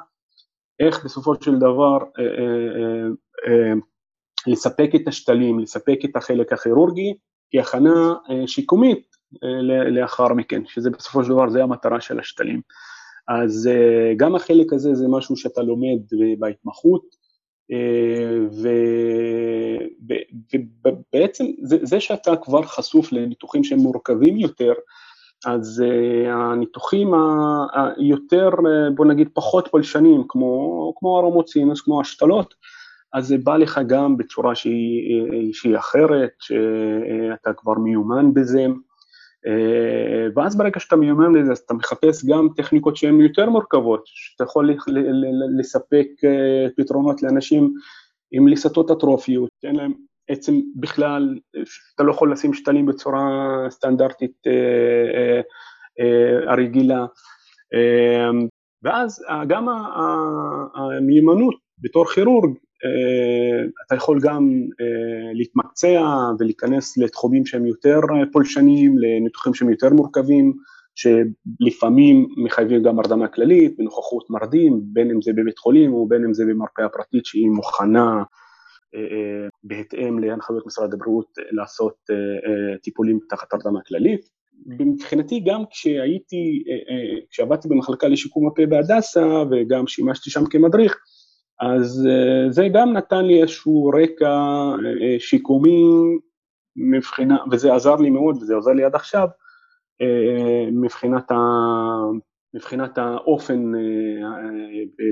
איך 0.80 1.04
בסופו 1.04 1.34
של 1.42 1.58
דבר 1.58 1.98
לספק 4.46 4.90
את 4.94 5.08
השתלים, 5.08 5.58
לספק 5.58 5.98
את 6.04 6.16
החלק 6.16 6.52
הכירורגי 6.52 7.14
כהכנה 7.52 8.14
שיקומית 8.46 9.06
לאחר 9.90 10.34
מכן, 10.34 10.62
שזה 10.66 10.90
בסופו 10.90 11.24
של 11.24 11.30
דבר, 11.30 11.48
זה 11.48 11.62
המטרה 11.62 12.00
של 12.00 12.18
השתלים. 12.20 12.60
אז 13.28 13.70
גם 14.16 14.34
החלק 14.34 14.72
הזה 14.72 14.94
זה 14.94 15.04
משהו 15.08 15.36
שאתה 15.36 15.62
לומד 15.62 15.98
בהתמחות, 16.38 17.02
ובעצם 20.84 21.44
זה, 21.62 21.78
זה 21.82 22.00
שאתה 22.00 22.36
כבר 22.36 22.62
חשוף 22.62 23.12
לניתוחים 23.12 23.64
שהם 23.64 23.78
מורכבים 23.78 24.36
יותר, 24.36 24.72
אז 25.46 25.84
הניתוחים 26.26 27.12
היותר, 27.74 28.50
בוא 28.94 29.06
נגיד, 29.06 29.28
פחות 29.34 29.68
פולשניים, 29.70 30.22
כמו, 30.28 30.92
כמו 30.96 31.18
הרמות 31.18 31.48
סינוס, 31.48 31.80
כמו 31.80 32.00
השתלות, 32.00 32.54
אז 33.12 33.26
זה 33.26 33.38
בא 33.38 33.56
לך 33.56 33.80
גם 33.86 34.16
בצורה 34.16 34.54
שהיא, 34.54 35.52
שהיא 35.52 35.76
אחרת, 35.76 36.30
שאתה 36.40 37.52
כבר 37.56 37.74
מיומן 37.74 38.34
בזה, 38.34 38.66
ואז 40.36 40.58
ברגע 40.58 40.80
שאתה 40.80 40.96
מיומן 40.96 41.34
לזה, 41.34 41.52
אז 41.52 41.58
אתה 41.58 41.74
מחפש 41.74 42.24
גם 42.24 42.48
טכניקות 42.56 42.96
שהן 42.96 43.20
יותר 43.20 43.50
מורכבות, 43.50 44.02
שאתה 44.04 44.44
יכול 44.44 44.70
לספק 45.58 46.06
פתרונות 46.76 47.22
לאנשים 47.22 47.74
עם 48.32 48.48
לסתות 48.48 48.90
אטרופיות, 48.90 49.50
שאין 49.62 49.76
להם 49.76 49.92
עצם 50.28 50.60
בכלל, 50.76 51.38
אתה 51.94 52.02
לא 52.02 52.10
יכול 52.10 52.32
לשים 52.32 52.54
שתלים 52.54 52.86
בצורה 52.86 53.26
סטנדרטית 53.70 54.42
הרגילה, 56.46 57.06
ואז 58.82 59.24
גם 59.48 59.68
המיומנות 60.74 61.65
בתור 61.78 62.06
כירורג 62.06 62.50
אה, 62.84 63.66
אתה 63.86 63.94
יכול 63.94 64.20
גם 64.22 64.62
אה, 64.80 65.32
להתמקצע 65.34 66.02
ולהיכנס 66.38 66.98
לתחומים 66.98 67.46
שהם 67.46 67.66
יותר 67.66 68.00
פולשניים, 68.32 68.98
לניתוחים 68.98 69.54
שהם 69.54 69.70
יותר 69.70 69.90
מורכבים, 69.90 70.52
שלפעמים 70.94 72.28
מחייבים 72.44 72.82
גם 72.82 72.98
הרדמה 72.98 73.28
כללית 73.28 73.76
בנוכחות 73.78 74.30
מרדים, 74.30 74.80
בין 74.82 75.10
אם 75.10 75.22
זה 75.22 75.32
בבית 75.32 75.58
חולים 75.58 75.92
או 75.92 76.08
בין 76.08 76.24
אם 76.24 76.34
זה 76.34 76.44
במרפאה 76.44 76.88
פרטית 76.88 77.26
שהיא 77.26 77.48
מוכנה 77.48 78.22
אה, 78.94 79.48
בהתאם 79.64 80.18
להנחיות 80.18 80.66
משרד 80.66 80.94
הבריאות 80.94 81.38
לעשות 81.50 81.96
טיפולים 82.82 83.18
תחת 83.28 83.52
הרדמה 83.52 83.80
כללית. 83.86 84.20
מבחינתי 84.66 85.40
גם 85.46 85.62
כשהייתי, 85.70 86.64
כשעבדתי 87.30 87.68
במחלקה 87.68 88.08
לשיקום 88.08 88.46
הפה 88.46 88.66
בהדסה 88.66 89.26
וגם 89.50 89.86
שימשתי 89.86 90.30
שם 90.30 90.46
כמדריך, 90.50 90.96
אז 91.60 92.06
אה, 92.10 92.52
זה 92.52 92.68
גם 92.72 92.92
נתן 92.92 93.24
לי 93.24 93.42
איזשהו 93.42 93.90
רקע 94.02 94.30
אה, 95.02 95.16
שיקומי 95.18 95.82
מבחינה, 96.76 97.36
וזה 97.50 97.74
עזר 97.74 97.96
לי 97.96 98.10
מאוד 98.10 98.36
וזה 98.36 98.54
עוזר 98.54 98.70
לי 98.70 98.84
עד 98.84 98.94
עכשיו, 98.94 99.28
אה, 100.02 100.70
מבחינת, 100.72 101.30
ה, 101.30 101.36
מבחינת 102.54 102.98
האופן 102.98 103.72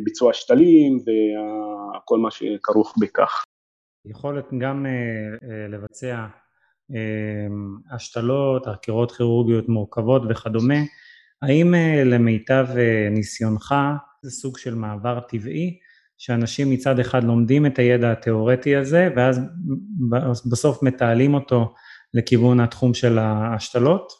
ביצוע 0.04 0.30
השתלים 0.30 0.96
וכל 0.96 2.18
מה 2.18 2.30
שכרוך 2.30 2.94
בכך. 3.00 3.44
יכולת 4.06 4.44
גם 4.58 4.86
לבצע 5.68 6.26
השתלות, 7.90 8.66
הרכירות 8.66 9.12
כירורגיות 9.12 9.68
מורכבות 9.68 10.22
וכדומה, 10.30 10.78
האם 11.42 11.74
למיטב 12.04 12.66
ניסיונך 13.10 13.74
זה 14.22 14.30
סוג 14.30 14.58
של 14.58 14.74
מעבר 14.74 15.20
טבעי 15.20 15.78
שאנשים 16.24 16.70
מצד 16.70 16.98
אחד 16.98 17.24
לומדים 17.24 17.66
את 17.66 17.78
הידע 17.78 18.12
התיאורטי 18.12 18.76
הזה, 18.76 19.08
ואז 19.16 20.48
בסוף 20.50 20.82
מתעלים 20.82 21.34
אותו 21.34 21.64
לכיוון 22.14 22.60
התחום 22.60 22.94
של 22.94 23.18
ההשתלות? 23.18 24.12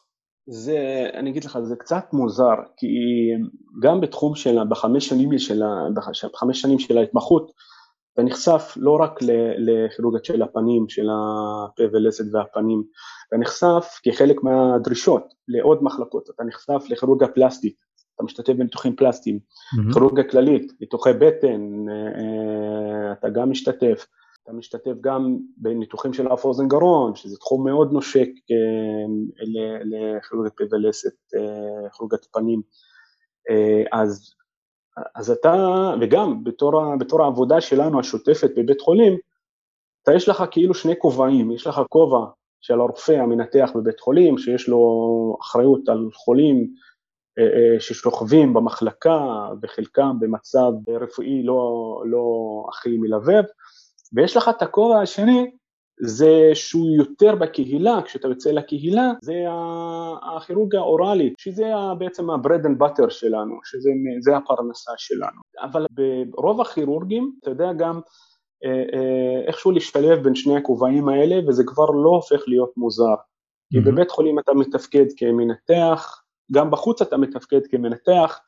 זה, 0.47 1.09
אני 1.15 1.31
אגיד 1.31 1.45
לך, 1.45 1.59
זה 1.63 1.77
קצת 1.77 2.05
מוזר, 2.13 2.55
כי 2.77 2.87
גם 3.83 4.01
בתחום 4.01 4.35
של, 4.35 4.59
בחמש 4.71 5.09
שנים 5.09 5.39
של, 5.39 5.63
בחמש 6.33 6.61
שנים 6.61 6.79
של 6.79 6.99
ההתמחות, 6.99 7.51
אתה 8.15 8.23
נחשף 8.23 8.75
לא 8.77 8.99
רק 9.01 9.19
לכירורגיה 9.59 10.21
של 10.25 10.43
הפנים, 10.43 10.89
של 10.89 11.07
הפה 11.11 11.83
ולסת 11.93 12.25
והפנים, 12.33 12.83
אתה 13.29 13.37
נחשף 13.37 14.01
כחלק 14.03 14.37
מהדרישות 14.43 15.25
לעוד 15.49 15.83
מחלקות, 15.83 16.31
אתה 16.35 16.45
נחשף 16.45 16.91
לכירורגיה 16.91 17.29
פלסטית, 17.29 17.75
אתה 18.15 18.25
משתתף 18.25 18.53
בניתוחים 18.53 18.97
פלסטיים, 18.97 19.39
mm-hmm. 19.39 19.93
כירורגיה 19.93 20.25
כללית, 20.25 20.73
ניתוחי 20.81 21.13
בטן, 21.13 21.89
אה, 21.89 21.95
אה, 21.95 23.13
אתה 23.13 23.29
גם 23.29 23.51
משתתף, 23.51 24.07
אתה 24.43 24.53
משתתף 24.53 24.93
גם 25.01 25.37
בניתוחים 25.57 26.13
של 26.13 26.33
אף 26.33 26.45
אוזן 26.45 26.69
גרון, 26.69 27.15
שזה 27.15 27.37
תחום 27.37 27.67
מאוד 27.67 27.93
נושק 27.93 28.29
אה, 28.51 29.79
לכירורגית 29.85 30.53
פה 30.57 30.65
ולסת, 30.71 31.15
כירורגית 31.97 32.25
פנים, 32.33 32.63
אז, 33.93 34.35
אז 35.15 35.31
אתה, 35.31 35.55
וגם 36.01 36.45
בתור, 36.45 36.97
בתור 37.01 37.23
העבודה 37.23 37.61
שלנו 37.61 38.01
השוטפת 38.01 38.51
בבית 38.57 38.81
חולים, 38.81 39.19
אתה 40.03 40.13
יש 40.15 40.29
לך 40.29 40.45
כאילו 40.51 40.75
שני 40.75 40.95
כובעים, 40.99 41.51
יש 41.51 41.67
לך 41.67 41.81
כובע 41.89 42.25
של 42.61 42.81
הרופא 42.81 43.13
המנתח 43.13 43.71
בבית 43.75 44.01
חולים, 44.01 44.39
שיש 44.39 44.69
לו 44.69 44.79
אחריות 45.41 45.89
על 45.89 46.09
חולים 46.15 46.75
ששוכבים 47.79 48.55
במחלקה 48.55 49.49
וחלקם 49.63 50.17
במצב 50.21 50.73
רפואי 51.01 51.43
לא, 51.43 52.03
לא 52.07 52.25
הכי 52.69 52.97
מלבב, 52.99 53.43
ויש 54.15 54.37
לך 54.37 54.49
את 54.49 54.63
הכובע 54.63 55.01
השני, 55.01 55.51
זה 56.01 56.51
שהוא 56.55 56.97
יותר 56.97 57.35
בקהילה, 57.35 58.03
כשאתה 58.05 58.29
יוצא 58.29 58.51
לקהילה, 58.51 59.13
זה 59.23 59.35
הכירורגיה 60.37 60.81
האוראלית, 60.81 61.35
שזה 61.39 61.65
בעצם 61.99 62.31
ה-bread 62.31 62.65
and 62.65 62.83
butter 62.83 63.11
שלנו, 63.11 63.55
שזה 63.65 64.37
הפרנסה 64.37 64.93
שלנו. 64.97 65.41
אבל 65.63 65.87
ברוב 66.31 66.61
הכירורגים, 66.61 67.33
אתה 67.43 67.51
יודע 67.51 67.73
גם 67.73 68.01
אה, 68.65 69.47
איכשהו 69.47 69.71
להשתלב 69.71 70.23
בין 70.23 70.35
שני 70.35 70.57
הכובעים 70.57 71.09
האלה, 71.09 71.49
וזה 71.49 71.65
כבר 71.67 71.91
לא 71.91 72.11
הופך 72.11 72.49
להיות 72.49 72.71
מוזר. 72.77 73.15
כי 73.73 73.81
בבית 73.81 74.11
חולים 74.11 74.39
אתה 74.39 74.55
מתפקד 74.55 75.07
כמנתח, 75.17 76.24
גם 76.53 76.71
בחוץ 76.71 77.03
אתה 77.03 77.17
מתפקד 77.17 77.67
כמנתח, 77.71 78.41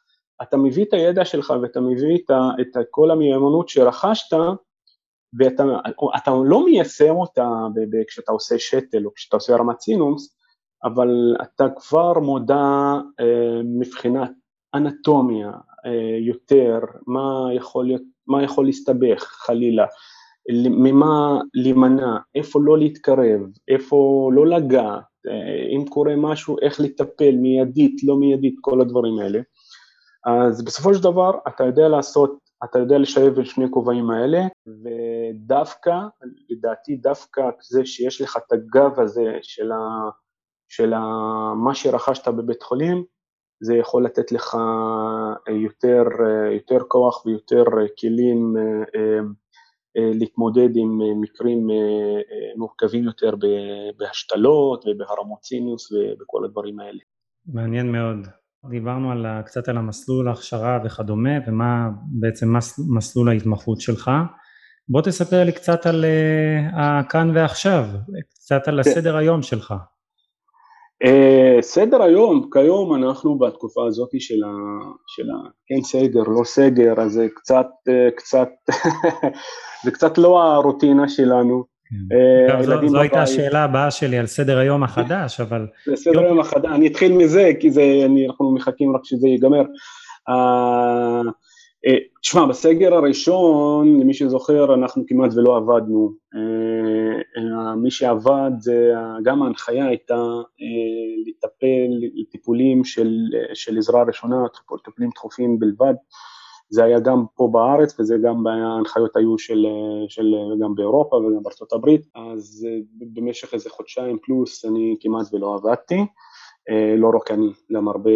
אתה 0.43 0.57
מביא 0.57 0.85
את 0.85 0.93
הידע 0.93 1.25
שלך 1.25 1.53
ואתה 1.63 1.81
מביא 1.81 2.19
את, 2.25 2.31
ה, 2.31 2.51
את 2.61 2.87
כל 2.91 3.11
המיומנות 3.11 3.69
שרכשת, 3.69 4.37
ואתה 5.39 6.31
לא 6.45 6.65
מיישם 6.65 7.15
אותה 7.15 7.49
כשאתה 8.09 8.33
עושה 8.33 8.59
שתל 8.59 9.07
או 9.07 9.15
כשאתה 9.15 9.37
עושה 9.37 9.57
רמת 9.57 9.81
סינוס, 9.81 10.37
אבל 10.85 11.37
אתה 11.43 11.65
כבר 11.77 12.13
מודע 12.19 12.95
אה, 13.21 13.61
מבחינת 13.65 14.31
אנטומיה 14.75 15.51
אה, 15.87 16.19
יותר, 16.21 16.79
מה 17.07 17.49
יכול, 17.55 17.87
להיות, 17.87 18.03
מה 18.27 18.43
יכול 18.43 18.67
להסתבך 18.67 19.23
חלילה, 19.23 19.87
ממה 20.55 21.41
להימנע, 21.55 22.17
איפה 22.35 22.61
לא 22.63 22.79
להתקרב, 22.79 23.41
איפה 23.69 24.31
לא 24.35 24.47
לגעת, 24.47 25.03
אם 25.77 25.85
קורה 25.89 26.17
משהו, 26.17 26.57
איך 26.63 26.81
לטפל? 26.81 27.37
מיידית, 27.37 28.05
לא 28.05 28.17
מיידית, 28.17 28.55
כל 28.61 28.81
הדברים 28.81 29.19
האלה. 29.19 29.41
אז 30.27 30.65
בסופו 30.65 30.95
של 30.95 31.03
דבר 31.03 31.31
אתה 31.49 31.65
יודע 31.65 31.89
לעשות, 31.89 32.39
אתה 32.65 32.79
יודע 32.79 32.99
לשלב 32.99 33.35
בין 33.35 33.45
שני 33.45 33.65
הכובעים 33.65 34.11
האלה, 34.11 34.41
ודווקא, 34.67 35.99
לדעתי 36.51 36.97
דווקא 36.97 37.43
זה 37.71 37.87
שיש 37.87 38.21
לך 38.21 38.37
את 38.37 38.53
הגב 38.53 39.01
הזה 39.01 39.39
של, 39.43 39.73
ה, 39.73 40.11
של 40.69 40.93
ה, 40.93 41.01
מה 41.65 41.75
שרכשת 41.75 42.29
בבית 42.29 42.63
חולים, 42.63 43.05
זה 43.61 43.77
יכול 43.77 44.05
לתת 44.05 44.33
לך 44.33 44.57
יותר, 45.49 46.03
יותר 46.55 46.79
כוח 46.89 47.27
ויותר 47.27 47.65
כלים 48.01 48.55
אה, 48.57 48.63
אה, 49.01 49.21
להתמודד 49.97 50.77
עם 50.77 51.03
אה, 51.03 51.15
מקרים 51.21 51.71
אה, 51.71 51.77
מורכבים 52.57 53.05
יותר 53.05 53.35
בהשתלות 53.99 54.85
ובהרמות 54.87 55.45
סינוס 55.45 55.93
ובכל 55.93 56.45
הדברים 56.45 56.81
האלה. 56.81 56.99
מעניין 57.47 57.93
מאוד. 57.93 58.27
דיברנו 58.71 59.13
על, 59.13 59.27
קצת 59.47 59.69
על 59.69 59.77
המסלול 59.77 60.29
ההכשרה 60.29 60.79
וכדומה 60.85 61.31
ומה 61.47 61.89
בעצם 62.21 62.47
מסלול 62.97 63.29
ההתמחות 63.29 63.81
שלך. 63.81 64.11
בוא 64.89 65.03
תספר 65.03 65.45
לי 65.45 65.53
קצת 65.53 65.87
על 65.87 66.05
הכאן 66.73 67.31
ועכשיו, 67.35 67.85
קצת 68.31 68.69
על 68.69 68.83
כן. 68.83 68.91
הסדר 68.91 69.17
היום 69.17 69.43
שלך. 69.43 69.75
Uh, 71.05 71.63
סדר 71.63 72.03
היום, 72.03 72.49
כיום 72.53 72.95
אנחנו 72.95 73.39
בתקופה 73.39 73.87
הזאת 73.87 74.09
של, 74.19 74.45
ה, 74.45 74.53
של 75.07 75.31
ה... 75.31 75.49
כן 75.67 75.83
סגר, 75.83 76.23
לא 76.23 76.45
סגר, 76.45 76.95
אז 77.01 77.21
קצת, 77.35 77.67
קצת, 78.17 78.49
זה 79.87 79.91
קצת 79.91 80.19
לא 80.19 80.43
הרוטינה 80.43 81.09
שלנו. 81.09 81.65
כן. 81.89 82.63
זו, 82.63 82.89
זו 82.89 83.01
הייתה 83.01 83.23
השאלה 83.23 83.65
הבאה 83.65 83.91
שלי 83.91 84.19
על 84.19 84.27
סדר 84.27 84.59
היום 84.59 84.83
החדש, 84.83 85.41
אבל... 85.45 85.67
סדר 85.95 86.21
היום 86.21 86.41
החדש, 86.41 86.71
אני 86.75 86.87
אתחיל 86.87 87.13
מזה, 87.13 87.51
כי 87.61 87.71
זה, 87.71 87.83
אני, 88.05 88.27
אנחנו 88.27 88.55
מחכים 88.55 88.97
רק 88.97 89.01
שזה 89.05 89.29
ייגמר. 89.29 89.63
Uh, 90.31 91.31
תשמע, 92.23 92.47
בסגר 92.47 92.95
הראשון, 92.95 94.01
למי 94.01 94.15
שזוכר, 94.15 94.75
אנחנו 94.75 95.05
כמעט 95.07 95.31
ולא 95.35 95.57
עבדנו. 95.57 96.13
מי 97.77 97.91
שעבד, 97.91 98.51
גם 99.25 99.43
ההנחיה 99.43 99.87
הייתה 99.87 100.23
לטפל 101.27 102.07
לטיפולים 102.15 102.85
של, 102.85 103.11
של 103.55 103.79
עזרה 103.79 104.03
ראשונה, 104.03 104.37
טיפולים 104.85 105.11
דחופים 105.15 105.59
בלבד. 105.59 105.95
זה 106.71 106.85
היה 106.85 107.01
גם 107.01 107.25
פה 107.35 107.49
בארץ 107.53 108.01
וזה 108.01 108.17
גם 108.23 108.47
ההנחיות 108.47 109.17
היו 109.17 109.39
של, 109.39 109.67
של 110.09 110.35
גם 110.63 110.75
באירופה 110.75 111.17
וגם 111.17 111.43
בארצות 111.43 111.73
הברית, 111.73 112.07
אז 112.15 112.67
במשך 113.15 113.55
איזה 113.55 113.71
חודשיים 113.71 114.19
פלוס 114.23 114.65
אני 114.65 114.97
כמעט 115.01 115.27
ולא 115.33 115.55
עבדתי, 115.55 116.07
לא 116.99 117.11
רק 117.17 117.31
אני, 117.31 117.47
גם 117.73 117.89
הרבה 117.89 118.11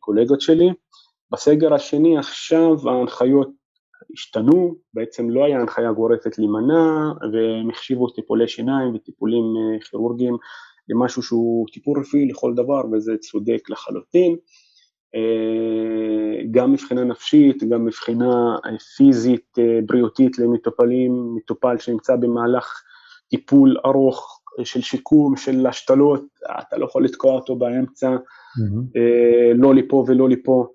קולגות 0.00 0.40
שלי. 0.40 0.70
בסגר 1.32 1.74
השני 1.74 2.18
עכשיו 2.18 2.90
ההנחיות 2.90 3.50
השתנו, 4.12 4.74
בעצם 4.94 5.30
לא 5.30 5.44
היה 5.44 5.60
הנחיה 5.60 5.92
גורפת 5.92 6.38
להימנע 6.38 7.12
והם 7.32 7.70
החשיבו 7.70 8.10
טיפולי 8.10 8.48
שיניים 8.48 8.94
וטיפולים 8.94 9.44
אה, 9.44 9.80
כירורגיים 9.80 10.36
למשהו 10.88 11.22
שהוא 11.22 11.66
טיפול 11.72 12.00
רפואי 12.00 12.28
לכל 12.28 12.54
דבר 12.54 12.80
וזה 12.92 13.12
צודק 13.20 13.70
לחלוטין. 13.70 14.36
אה, 15.14 16.42
גם 16.50 16.72
מבחינה 16.72 17.04
נפשית, 17.04 17.64
גם 17.64 17.84
מבחינה 17.84 18.56
אה, 18.66 18.78
פיזית, 18.96 19.58
בריאותית 19.86 20.38
למטופלים, 20.38 21.34
מטופל 21.34 21.78
שנמצא 21.78 22.16
במהלך 22.16 22.82
טיפול 23.30 23.76
ארוך 23.86 24.40
של 24.64 24.80
שיקום, 24.80 25.36
של 25.36 25.66
השתלות, 25.66 26.24
אתה 26.60 26.76
לא 26.78 26.84
יכול 26.84 27.04
לתקוע 27.04 27.34
אותו 27.34 27.56
באמצע, 27.56 28.16
mm-hmm. 28.16 28.98
לא 29.54 29.74
לפה 29.74 30.04
ולא 30.08 30.28
לפה. 30.28 30.66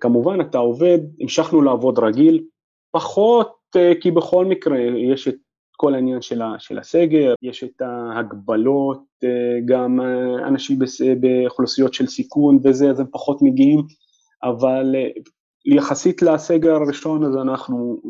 כמובן 0.00 0.40
אתה 0.40 0.58
עובד, 0.58 0.98
המשכנו 1.20 1.62
לעבוד 1.62 1.98
רגיל, 1.98 2.44
פחות 2.90 3.52
כי 4.00 4.10
בכל 4.10 4.46
מקרה 4.46 4.78
יש 5.12 5.28
את 5.28 5.34
כל 5.76 5.94
העניין 5.94 6.22
של, 6.22 6.42
ה, 6.42 6.54
של 6.58 6.78
הסגר, 6.78 7.34
יש 7.42 7.64
את 7.64 7.82
ההגבלות, 7.82 9.02
uh, 9.24 9.28
גם 9.64 10.00
uh, 10.00 10.48
אנשים 10.48 10.78
באוכלוסיות 11.20 11.94
של 11.94 12.06
סיכון 12.06 12.58
וזה, 12.64 12.90
אז 12.90 13.00
הם 13.00 13.06
פחות 13.12 13.38
מגיעים, 13.42 13.80
אבל 14.42 14.94
uh, 14.94 15.20
יחסית 15.76 16.22
לסגר 16.22 16.74
הראשון 16.74 17.24
אז 17.24 17.36
אנחנו 17.36 18.00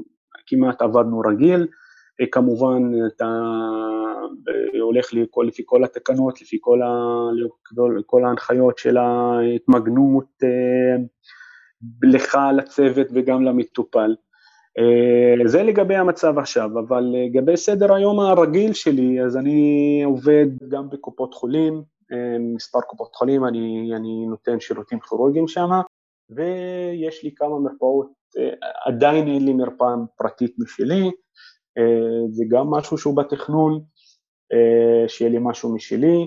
כמעט 0.47 0.83
עבדנו 0.83 1.21
רגיל, 1.21 1.67
כמובן 2.33 2.83
אתה 3.07 3.27
הולך 4.81 5.15
לכל, 5.15 5.45
לפי 5.49 5.63
כל 5.67 5.85
התקנות, 5.85 6.43
לפי 6.43 6.59
כל, 6.61 6.83
ה, 6.83 6.89
כל 8.07 8.25
ההנחיות 8.25 8.79
של 8.79 8.97
ההתמגנות 8.97 10.29
אה, 10.45 10.97
לך, 12.03 12.39
לצוות 12.57 13.07
וגם 13.15 13.45
למטופל. 13.45 14.15
אה, 14.79 15.49
זה 15.49 15.63
לגבי 15.63 15.97
המצב 15.97 16.39
עכשיו, 16.39 16.71
אבל 16.79 17.01
לגבי 17.01 17.57
סדר 17.57 17.95
היום 17.95 18.21
הרגיל 18.21 18.73
שלי, 18.73 19.23
אז 19.23 19.37
אני 19.37 20.03
עובד 20.05 20.47
גם 20.69 20.91
בקופות 20.91 21.35
חולים, 21.35 21.83
אה, 22.13 22.39
מספר 22.39 22.81
קופות 22.81 23.15
חולים, 23.15 23.45
אני, 23.45 23.91
אני 23.97 24.27
נותן 24.27 24.61
שירותים 24.61 25.01
כירורגיים 25.01 25.49
שם, 25.49 25.71
ויש 26.31 27.25
לי 27.25 27.35
כמה 27.37 27.59
מרפאות, 27.59 28.09
עדיין 28.87 29.29
אין 29.29 29.45
לי 29.45 29.53
מרפאה 29.53 29.95
פרטית 30.19 30.55
משלי, 30.59 31.11
זה 32.31 32.45
גם 32.49 32.67
משהו 32.71 32.99
שהוא 32.99 33.17
בתכנון, 33.17 33.81
אה, 34.53 35.09
שיהיה 35.09 35.31
לי 35.31 35.39
משהו 35.41 35.75
משלי, 35.75 36.27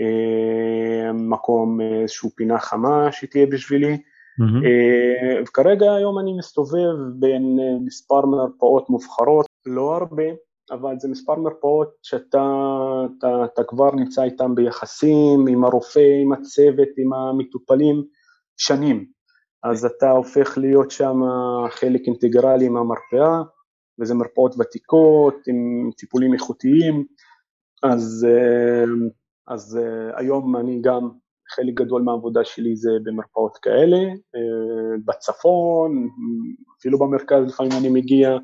אה, 0.00 1.12
מקום, 1.12 1.80
איזושהי 1.80 2.30
פינה 2.36 2.58
חמה 2.58 3.12
שתהיה 3.12 3.46
בשבילי. 3.46 4.02
Mm-hmm. 4.40 5.42
וכרגע 5.42 5.94
היום 5.94 6.18
אני 6.18 6.32
מסתובב 6.38 6.94
בין 7.18 7.56
מספר 7.84 8.26
מרפאות 8.26 8.90
מובחרות, 8.90 9.46
לא 9.66 9.96
הרבה, 9.96 10.24
אבל 10.70 10.94
זה 10.98 11.08
מספר 11.08 11.34
מרפאות 11.34 11.88
שאתה 12.02 12.44
אתה, 13.18 13.44
אתה 13.44 13.62
כבר 13.68 13.90
נמצא 13.94 14.22
איתם 14.22 14.54
ביחסים, 14.54 15.46
עם 15.48 15.64
הרופא, 15.64 16.20
עם 16.22 16.32
הצוות, 16.32 16.88
עם 16.98 17.12
המטופלים, 17.12 18.04
שנים. 18.56 19.06
אז 19.62 19.84
אתה 19.84 20.10
הופך 20.10 20.58
להיות 20.58 20.90
שם 20.90 21.20
חלק 21.70 22.00
אינטגרלי 22.06 22.68
מהמרפאה, 22.68 23.42
וזה 24.00 24.14
מרפאות 24.14 24.54
ותיקות, 24.58 25.34
עם 25.46 25.90
טיפולים 25.96 26.34
איכותיים, 26.34 27.04
אז, 27.82 28.26
אה, 28.28 28.84
אז 29.48 29.78
אה, 29.82 30.20
היום 30.20 30.56
אני 30.56 30.80
גם, 30.80 31.08
חלק 31.54 31.74
גדול 31.74 32.02
מהעבודה 32.02 32.44
שלי 32.44 32.76
זה 32.76 32.90
במרפאות 33.02 33.56
כאלה, 33.62 33.96
אה, 33.96 34.96
בצפון, 35.04 36.08
אפילו 36.78 36.98
במרכז 36.98 37.44
לפעמים 37.48 37.72
אני 37.80 37.88
מגיע. 37.88 38.36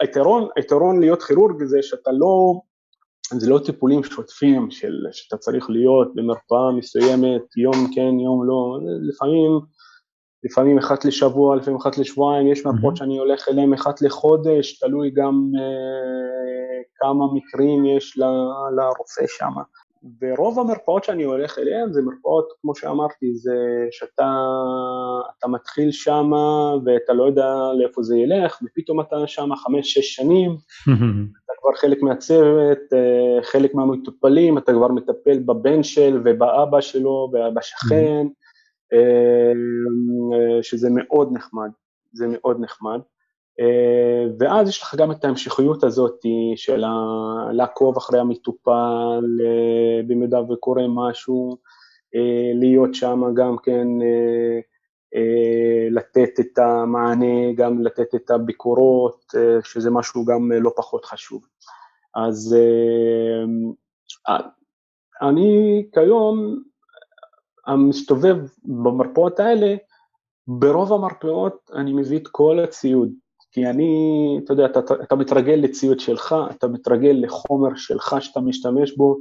היתרון, 0.00 0.48
היתרון 0.56 1.00
להיות 1.00 1.22
כירורג 1.22 1.64
זה 1.64 1.78
שאתה 1.82 2.10
לא, 2.12 2.60
זה 3.38 3.50
לא 3.50 3.58
טיפולים 3.58 4.04
שוטפים 4.04 4.70
של, 4.70 5.06
שאתה 5.12 5.36
צריך 5.36 5.70
להיות 5.70 6.14
במרפאה 6.14 6.72
מסוימת 6.76 7.56
יום 7.56 7.74
כן 7.94 8.20
יום 8.20 8.46
לא, 8.48 8.78
לפעמים 9.08 9.60
לפעמים 10.44 10.78
אחת 10.78 11.04
לשבוע, 11.04 11.56
לפעמים 11.56 11.80
אחת 11.80 11.98
לשבועיים, 11.98 12.46
יש 12.46 12.66
מרפאות 12.66 12.94
mm-hmm. 12.94 12.96
שאני 12.96 13.18
הולך 13.18 13.48
אליהן 13.48 13.72
אחת 13.72 14.02
לחודש, 14.02 14.78
תלוי 14.78 15.10
גם 15.10 15.50
אה, 15.58 16.82
כמה 16.96 17.24
מקרים 17.34 17.84
יש 17.84 18.18
לרופא 18.76 19.26
שם. 19.26 19.52
ורוב 20.22 20.58
המרפאות 20.58 21.04
שאני 21.04 21.22
הולך 21.22 21.58
אליהן 21.58 21.92
זה 21.92 22.02
מרפאות, 22.02 22.48
כמו 22.60 22.74
שאמרתי, 22.74 23.34
זה 23.34 23.56
שאתה 23.90 25.48
מתחיל 25.48 25.90
שם 25.90 26.30
ואתה 26.84 27.12
לא 27.12 27.24
יודע 27.24 27.54
לאיפה 27.78 28.02
זה 28.02 28.16
ילך, 28.16 28.58
ופתאום 28.64 29.00
אתה 29.00 29.26
שם 29.26 29.56
חמש-שש 29.56 30.14
שנים, 30.14 30.50
אתה 31.44 31.52
כבר 31.60 31.74
חלק 31.80 32.02
מהצוות, 32.02 32.78
אה, 32.92 33.42
חלק 33.42 33.74
מהמטופלים, 33.74 34.58
אתה 34.58 34.72
כבר 34.72 34.88
מטפל 34.88 35.38
בבן 35.38 35.82
של 35.82 36.20
ובאבא 36.24 36.80
שלו 36.80 37.32
ובשכן. 37.32 38.26
Mm-hmm. 38.26 38.42
אה, 38.92 40.62
שזה 40.62 40.88
מאוד 40.90 41.32
נחמד, 41.32 41.70
זה 42.12 42.26
מאוד 42.28 42.60
נחמד. 42.60 43.00
אה, 43.60 44.26
ואז 44.38 44.68
יש 44.68 44.82
לך 44.82 44.94
גם 44.94 45.10
את 45.10 45.24
ההמשכיות 45.24 45.84
הזאת 45.84 46.20
של 46.56 46.84
לעקוב 47.52 47.96
אחרי 47.96 48.20
המטופל, 48.20 49.24
אה, 49.44 50.02
במידה 50.06 50.40
וקורה 50.40 50.82
משהו, 50.88 51.56
להיות 52.54 52.94
שם 52.94 53.22
גם 53.34 53.56
כן, 53.62 53.86
לתת 55.90 56.40
את 56.40 56.58
המענה, 56.58 57.52
גם 57.56 57.82
לתת 57.82 58.14
את 58.14 58.30
הביקורות, 58.30 59.34
שזה 59.64 59.90
משהו 59.90 60.24
גם 60.24 60.52
לא 60.52 60.70
פחות 60.76 61.04
חשוב. 61.04 61.42
אז 62.14 62.56
אני 65.22 65.84
כיום 65.94 66.62
המסתובב 67.66 68.36
במרפאות 68.64 69.40
האלה, 69.40 69.76
ברוב 70.46 70.92
המרפאות 70.92 71.70
אני 71.74 71.92
מביא 71.92 72.18
את 72.18 72.28
כל 72.28 72.58
הציוד, 72.58 73.12
כי 73.52 73.66
אני, 73.66 74.38
אתה 74.44 74.52
יודע, 74.52 74.66
אתה, 74.66 74.80
אתה 75.02 75.16
מתרגל 75.16 75.54
לציוד 75.62 76.00
שלך, 76.00 76.34
אתה 76.50 76.68
מתרגל 76.68 77.16
לחומר 77.22 77.74
שלך 77.76 78.16
שאתה 78.20 78.40
משתמש 78.40 78.96
בו, 78.96 79.18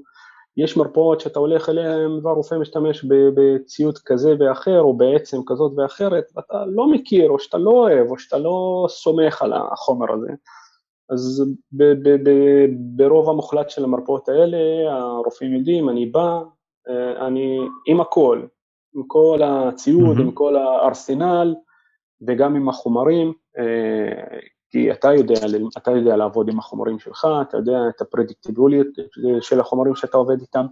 יש 0.57 0.77
מרפאות 0.77 1.19
שאתה 1.19 1.39
הולך 1.39 1.69
אליהן 1.69 2.11
והרופא 2.23 2.55
משתמש 2.55 3.05
בציוד 3.35 3.97
כזה 3.97 4.35
ואחר, 4.39 4.81
או 4.81 4.97
בעצם 4.97 5.37
כזאת 5.47 5.71
ואחרת, 5.77 6.23
ואתה 6.35 6.65
לא 6.65 6.87
מכיר, 6.87 7.29
או 7.29 7.39
שאתה 7.39 7.57
לא 7.57 7.71
אוהב, 7.71 8.11
או 8.11 8.19
שאתה 8.19 8.37
לא 8.37 8.85
סומך 8.89 9.41
על 9.41 9.53
החומר 9.53 10.13
הזה. 10.13 10.31
אז 11.09 11.43
ב- 11.71 11.93
ב- 12.03 12.29
ב- 12.29 12.67
ברוב 12.95 13.29
המוחלט 13.29 13.69
של 13.69 13.83
המרפאות 13.83 14.29
האלה, 14.29 14.57
הרופאים 14.91 15.53
יודעים, 15.53 15.89
אני 15.89 16.05
בא, 16.05 16.41
אה, 16.89 17.27
אני 17.27 17.59
עם 17.87 18.01
הכל, 18.01 18.41
עם 18.95 19.03
כל 19.07 19.41
הציוד, 19.43 20.17
mm-hmm. 20.17 20.21
עם 20.21 20.31
כל 20.31 20.55
הארסנל 20.55 21.55
וגם 22.27 22.55
עם 22.55 22.69
החומרים, 22.69 23.33
כי 24.69 24.91
אתה 24.91 25.13
יודע, 25.13 25.35
אתה 25.77 25.91
יודע 25.91 26.15
לעבוד 26.15 26.49
עם 26.49 26.59
החומרים 26.59 26.99
שלך, 26.99 27.27
אתה 27.41 27.57
יודע 27.57 27.77
את 27.95 28.01
הפרדיקטיבוליות 28.01 28.87
של 29.41 29.59
החומרים 29.59 29.95
שאתה 29.95 30.17
עובד 30.17 30.41
איתם. 30.41 30.65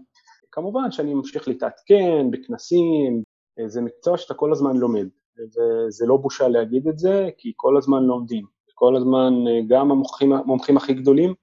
כמובן 0.51 0.91
שאני 0.91 1.13
ממשיך 1.13 1.47
להתעדכן 1.47 2.31
בכנסים, 2.31 3.23
זה 3.65 3.81
מקצוע 3.81 4.17
שאתה 4.17 4.33
כל 4.33 4.51
הזמן 4.51 4.77
לומד, 4.77 5.07
וזה 5.37 6.05
לא 6.07 6.17
בושה 6.17 6.47
להגיד 6.47 6.87
את 6.87 6.97
זה, 6.99 7.29
כי 7.37 7.53
כל 7.55 7.77
הזמן 7.77 8.03
לומדים, 8.03 8.45
כל 8.75 8.95
הזמן, 8.95 9.33
גם 9.67 9.91
המומחים, 9.91 10.33
המומחים 10.33 10.77
הכי 10.77 10.93
גדולים, 10.93 11.33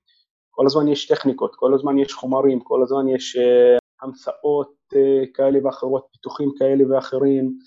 כל 0.50 0.66
הזמן 0.66 0.88
יש 0.88 1.06
טכניקות, 1.06 1.56
כל 1.56 1.74
הזמן 1.74 1.98
יש 1.98 2.14
חומרים, 2.14 2.60
כל 2.60 2.82
הזמן 2.82 3.08
יש 3.08 3.38
המצאות 4.02 4.74
כאלה 5.34 5.58
ואחרות, 5.64 6.06
פיתוחים 6.12 6.52
כאלה 6.58 6.84
ואחרים, 6.90 7.58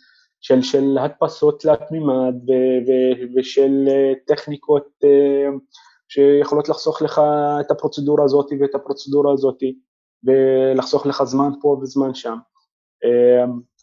של, 0.41 0.61
של 0.61 0.97
הדפסות 0.97 1.61
תלת 1.61 1.91
מימד 1.91 2.35
ושל 3.35 3.89
טכניקות 4.27 4.87
שיכולות 6.07 6.69
לחסוך 6.69 7.01
לך 7.01 7.21
את 7.59 7.71
הפרוצדורה 7.71 8.23
הזאת 8.23 8.51
ואת 8.59 8.75
הפרוצדורה 8.75 9.33
הזאת 9.33 9.63
ולחסוך 10.23 11.05
לך 11.05 11.23
זמן 11.23 11.49
פה 11.61 11.79
וזמן 11.81 12.13
שם. 12.13 12.37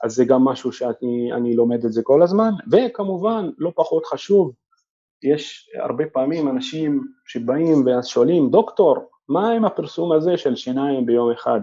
אז 0.03 0.14
זה 0.14 0.25
גם 0.25 0.45
משהו 0.45 0.73
שאני 0.73 1.57
לומד 1.57 1.85
את 1.85 1.92
זה 1.92 2.03
כל 2.05 2.23
הזמן, 2.23 2.51
וכמובן, 2.73 3.51
לא 3.59 3.73
פחות 3.77 4.07
חשוב, 4.07 4.53
יש 5.23 5.71
הרבה 5.83 6.05
פעמים 6.12 6.49
אנשים 6.49 7.05
שבאים 7.27 7.85
ושואלים, 7.87 8.51
דוקטור, 8.51 8.97
מה 9.29 9.51
עם 9.51 9.64
הפרסום 9.64 10.12
הזה 10.12 10.37
של 10.37 10.57
שיניים 10.57 11.07
ביום 11.07 11.31
אחד? 11.31 11.61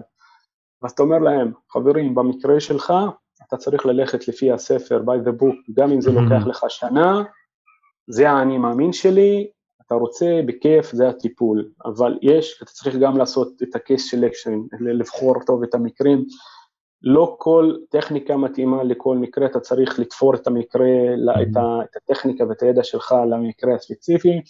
אז 0.84 0.92
אתה 0.92 1.04
אומר 1.04 1.20
להם, 1.20 1.52
חברים, 1.72 2.16
במקרה 2.16 2.60
שלך, 2.60 2.94
אתה 3.48 3.58
צריך 3.58 3.86
ללכת 3.86 4.28
לפי 4.28 4.52
הספר, 4.52 5.02
by 5.06 5.28
the 5.28 5.32
book, 5.42 5.74
גם 5.74 5.92
אם 5.92 6.02
זה 6.02 6.12
לוקח 6.12 6.48
לך 6.48 6.66
שנה, 6.70 7.24
זה 8.08 8.30
האני 8.30 8.58
מאמין 8.58 8.94
שלי, 8.94 9.48
אתה 9.88 9.96
רוצה, 9.96 10.42
בכיף, 10.46 10.92
זה 10.92 11.10
הטיפול, 11.10 11.70
אבל 11.86 12.20
יש, 12.22 12.60
אתה 12.64 12.72
צריך 12.72 12.96
גם 12.96 13.18
לעשות 13.18 13.64
את 13.64 13.76
ה-case 13.76 14.16
selection, 14.16 14.78
לבחור 14.80 15.36
טוב 15.46 15.64
את 15.64 15.76
המקרים, 15.76 16.26
לא 17.02 17.36
כל 17.40 17.76
טכניקה 17.90 18.38
מתאימה 18.38 18.84
לכל 18.84 19.18
מקרה, 19.18 19.46
אתה 19.46 19.60
צריך 19.60 20.00
לתפור 20.00 20.36
את 20.36 20.48
המקרה, 20.48 20.88
את, 21.42 21.58
ה, 21.58 21.84
את 21.84 21.96
הטכניקה 21.96 22.44
ואת 22.50 22.64
הידע 22.64 22.84
שלך 22.84 23.16
למקרה 23.32 23.76
הספציפי, 23.76 24.42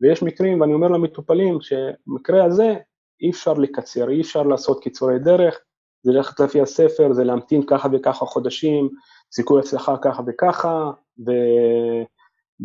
ויש 0.00 0.22
מקרים, 0.22 0.60
ואני 0.60 0.74
אומר 0.74 0.88
למטופלים, 0.88 1.58
שמקרה 1.60 2.44
הזה 2.44 2.74
אי 3.20 3.30
אפשר 3.30 3.52
לקצר, 3.52 4.10
אי 4.10 4.20
אפשר 4.20 4.42
לעשות 4.42 4.82
קיצורי 4.82 5.18
דרך, 5.18 5.58
זה 6.02 6.12
ללכת 6.12 6.40
לפי 6.40 6.60
הספר, 6.60 7.12
זה 7.12 7.24
להמתין 7.24 7.62
ככה 7.66 7.88
וככה 7.92 8.26
חודשים, 8.26 8.88
סיכוי 9.32 9.60
הצלחה 9.60 9.96
ככה 10.02 10.22
וככה, 10.26 10.90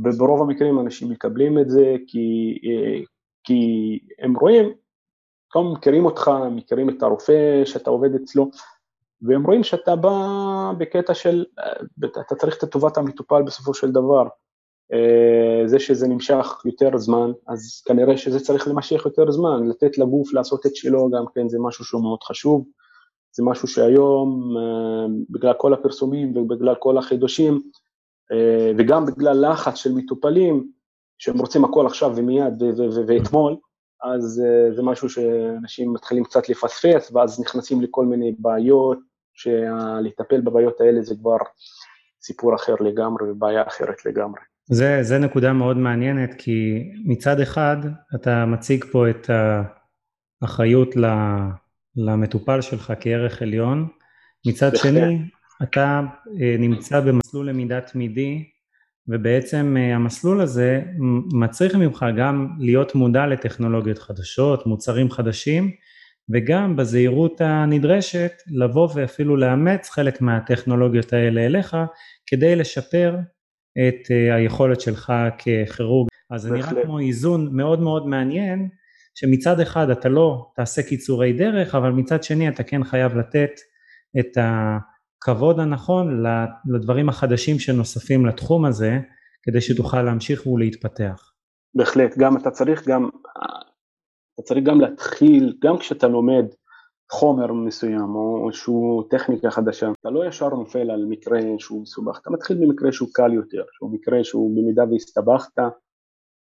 וברוב 0.06 0.42
המקרים 0.42 0.80
אנשים 0.80 1.10
מקבלים 1.10 1.60
את 1.60 1.70
זה 1.70 1.96
כי, 2.08 2.60
כי 3.44 4.00
הם 4.20 4.38
רואים, 4.38 4.74
כמובן 5.50 5.78
מכירים 5.78 6.06
אותך, 6.06 6.32
מכירים 6.52 6.90
את 6.90 7.04
הרופא 7.04 7.66
שאתה 7.66 7.90
עובד 7.90 8.16
אצלו, 8.16 8.50
והם 9.22 9.46
רואים 9.46 9.64
שאתה 9.64 9.96
בא 9.96 10.18
בקטע 10.78 11.14
של, 11.14 11.46
אתה 12.06 12.36
צריך 12.36 12.64
את 12.64 12.70
טובת 12.72 12.98
המטופל 12.98 13.44
בסופו 13.44 13.74
של 13.74 13.92
דבר. 13.92 14.28
זה 15.66 15.80
שזה 15.80 16.08
נמשך 16.08 16.62
יותר 16.66 16.98
זמן, 16.98 17.32
אז 17.48 17.84
כנראה 17.86 18.18
שזה 18.18 18.40
צריך 18.40 18.68
להימשך 18.68 19.06
יותר 19.06 19.32
זמן, 19.32 19.68
לתת 19.70 19.98
לגוף 19.98 20.34
לעשות 20.34 20.66
את 20.66 20.76
שלו 20.76 21.10
גם 21.10 21.26
כן, 21.36 21.50
זה 21.50 21.58
משהו 21.62 21.86
שהוא 21.86 22.02
מאוד 22.02 22.24
חשוב. 22.24 22.66
זה 23.38 23.44
משהו 23.44 23.68
שהיום, 23.68 24.56
בגלל 25.30 25.54
כל 25.58 25.74
הפרסומים 25.74 26.38
ובגלל 26.38 26.76
כל 26.76 26.98
החידושים, 26.98 27.62
וגם 28.78 29.06
בגלל 29.06 29.52
לחץ 29.52 29.76
של 29.76 29.94
מטופלים, 29.94 30.72
שהם 31.18 31.38
רוצים 31.40 31.66
הכל 31.66 31.86
עכשיו 31.86 32.14
ומיד 32.16 32.64
ואתמול, 33.08 33.56
אז 34.04 34.44
זה 34.76 34.84
משהו 34.84 35.10
שאנשים 35.10 35.94
מתחילים 35.94 36.24
קצת 36.24 36.50
לפספס, 36.50 37.12
ואז 37.12 37.40
נכנסים 37.40 37.82
לכל 37.82 38.06
מיני 38.06 38.36
בעיות, 38.40 39.00
שלטפל 39.34 40.42
בבעיות 40.42 40.82
האלה 40.82 41.02
זה 41.02 41.16
כבר 41.16 41.38
סיפור 42.22 42.56
אחר 42.56 42.76
לגמרי 42.80 43.32
ובעיה 43.32 43.68
אחרת 43.68 44.06
לגמרי. 44.06 44.42
זה, 44.70 45.00
זה 45.02 45.18
נקודה 45.20 45.54
מאוד 45.54 45.78
מעניינת, 45.78 46.34
כי 46.38 46.92
מצד 47.06 47.40
אחד 47.40 47.78
אתה 48.16 48.46
מציג 48.46 48.86
פה 48.92 49.10
את 49.10 49.30
האחריות 50.42 50.96
למטופל 51.98 52.62
שלך 52.62 52.94
כערך 53.00 53.42
עליון, 53.42 53.88
מצד 54.48 54.76
שני 54.76 55.20
אתה 55.64 56.02
אה, 56.42 56.56
נמצא 56.60 57.00
במסלול 57.00 57.50
למידה 57.50 57.82
תמידי 57.82 58.44
ובעצם 59.08 59.76
אה, 59.80 59.96
המסלול 59.96 60.42
הזה 60.42 60.82
מצריך 61.34 61.76
ממך 61.76 62.06
גם 62.18 62.48
להיות 62.60 62.96
מודע 62.96 63.28
לטכנולוגיות 63.28 63.98
חדשות, 63.98 64.66
מוצרים 64.68 65.12
חדשים 65.12 65.72
וגם 66.30 66.76
בזהירות 66.76 67.42
הנדרשת 67.42 68.32
לבוא 68.48 68.90
ואפילו 68.96 69.38
לאמץ 69.38 69.90
חלק 69.90 70.22
מהטכנולוגיות 70.22 71.14
האלה 71.14 71.46
אליך 71.46 71.78
כדי 72.26 72.56
לשפר 72.56 73.16
את 73.78 74.12
אה, 74.12 74.36
היכולת 74.36 74.82
שלך 74.82 75.14
ככירורג. 75.38 76.08
אז 76.30 76.42
זה 76.42 76.52
נראה 76.52 76.84
כמו 76.84 77.00
איזון 77.00 77.50
מאוד 77.52 77.82
מאוד 77.82 78.08
מעניין 78.08 78.70
שמצד 79.20 79.60
אחד 79.60 79.90
אתה 79.90 80.10
לא 80.10 80.52
תעשה 80.56 80.84
קיצורי 80.84 81.34
דרך 81.34 81.76
אבל 81.76 81.90
מצד 81.90 82.24
שני 82.24 82.50
אתה 82.50 82.64
כן 82.64 82.84
חייב 82.84 83.18
לתת 83.18 83.52
את 84.20 84.38
הכבוד 84.38 85.60
הנכון 85.60 86.24
לדברים 86.74 87.10
החדשים 87.10 87.60
שנוספים 87.60 88.26
לתחום 88.26 88.66
הזה 88.66 89.00
כדי 89.44 89.62
שתוכל 89.62 90.02
להמשיך 90.02 90.48
ולהתפתח. 90.48 91.32
בהחלט, 91.76 92.18
גם 92.18 92.38
אתה 92.38 92.52
צריך 92.52 92.88
גם, 92.88 93.10
אתה 94.34 94.42
צריך 94.44 94.64
גם 94.64 94.82
להתחיל, 94.82 95.58
גם 95.64 95.78
כשאתה 95.78 96.08
לומד 96.08 96.46
חומר 97.12 97.54
מסוים 97.54 98.16
או 98.16 98.50
איזושהי 98.50 98.74
טכניקה 99.10 99.52
חדשה, 99.52 99.88
אתה 100.02 100.10
לא 100.10 100.28
ישר 100.28 100.50
נופל 100.50 100.92
על 100.92 101.06
מקרה 101.10 101.40
שהוא 101.60 101.82
מסובך, 101.82 102.20
אתה 102.22 102.30
מתחיל 102.32 102.58
במקרה 102.58 102.92
שהוא 102.92 103.10
קל 103.14 103.34
יותר, 103.34 103.64
שהוא 103.72 103.94
מקרה 103.94 104.24
שהוא 104.24 104.52
במידה 104.58 104.84
והסתבכת, 104.92 105.60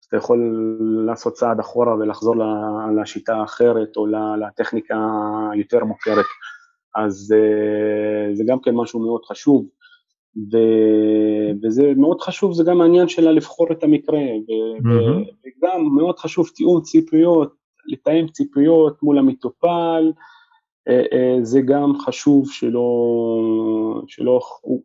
אתה 0.07 0.17
יכול 0.17 0.39
לעשות 1.05 1.33
צעד 1.33 1.59
אחורה 1.59 1.95
ולחזור 1.95 2.35
לשיטה 3.01 3.35
האחרת 3.35 3.97
או 3.97 4.05
לטכניקה 4.37 4.95
היותר 5.51 5.83
מוכרת, 5.85 6.25
אז 6.95 7.35
אה, 7.37 8.35
זה 8.35 8.43
גם 8.47 8.57
כן 8.59 8.75
משהו 8.75 8.99
מאוד 8.99 9.21
חשוב, 9.25 9.65
ו, 10.53 10.57
וזה 11.63 11.93
מאוד 11.97 12.21
חשוב, 12.21 12.53
זה 12.53 12.63
גם 12.63 12.81
העניין 12.81 13.07
שלה 13.07 13.31
לבחור 13.31 13.71
את 13.71 13.83
המקרה, 13.83 14.19
ו, 14.19 14.51
mm-hmm. 14.77 15.31
וגם 15.45 15.95
מאוד 15.95 16.19
חשוב 16.19 16.49
תיאום 16.55 16.81
ציפיות, 16.81 17.53
לתאם 17.87 18.27
ציפיות 18.27 19.03
מול 19.03 19.17
המטופל, 19.17 20.11
אה, 20.87 21.03
אה, 21.13 21.37
זה 21.41 21.61
גם 21.61 21.93
חשוב 21.99 22.51
שלא, 22.51 22.89
שלא 24.07 24.39
הוא, 24.61 24.83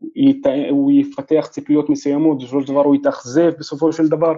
הוא 0.70 0.92
יפתח 0.92 1.46
ציפיות 1.50 1.90
מסוימות, 1.90 2.38
בסופו 2.38 2.60
של 2.60 2.72
דבר 2.72 2.84
הוא 2.84 2.94
יתאכזב 2.94 3.52
בסופו 3.58 3.92
של 3.92 4.08
דבר, 4.08 4.34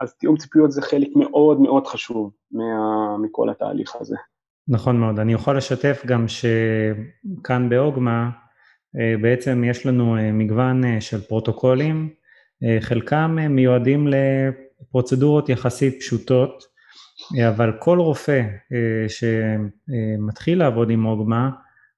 אז 0.00 0.14
תיאום 0.14 0.36
ציפיות 0.36 0.72
זה 0.72 0.82
חלק 0.82 1.08
מאוד 1.16 1.60
מאוד 1.60 1.86
חשוב 1.86 2.32
מה, 2.50 3.16
מכל 3.18 3.50
התהליך 3.50 3.96
הזה. 4.00 4.16
נכון 4.68 5.00
מאוד, 5.00 5.18
אני 5.18 5.32
יכול 5.32 5.56
לשתף 5.56 6.02
גם 6.06 6.26
שכאן 6.28 7.68
באוגמה 7.68 8.30
אה, 8.98 9.14
בעצם 9.22 9.64
יש 9.64 9.86
לנו 9.86 10.16
מגוון 10.32 11.00
של 11.00 11.20
פרוטוקולים, 11.20 12.08
חלקם 12.80 13.36
מיועדים 13.50 14.08
לפרוצדורות 14.08 15.48
יחסית 15.48 16.00
פשוטות, 16.00 16.64
אבל 17.48 17.72
כל 17.78 17.98
רופא 17.98 18.42
אה, 18.72 19.06
שמתחיל 19.08 20.58
לעבוד 20.58 20.90
עם 20.90 21.06
אוגמה, 21.06 21.50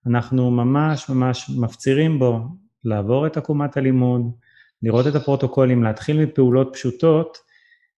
אנחנו 0.07 0.51
ממש 0.51 1.11
ממש 1.11 1.51
מפצירים 1.61 2.19
בו 2.19 2.41
לעבור 2.85 3.27
את 3.27 3.37
עקומת 3.37 3.77
הלימוד, 3.77 4.33
לראות 4.83 5.07
את 5.07 5.15
הפרוטוקולים, 5.15 5.83
להתחיל 5.83 6.25
מפעולות 6.25 6.71
פשוטות, 6.73 7.39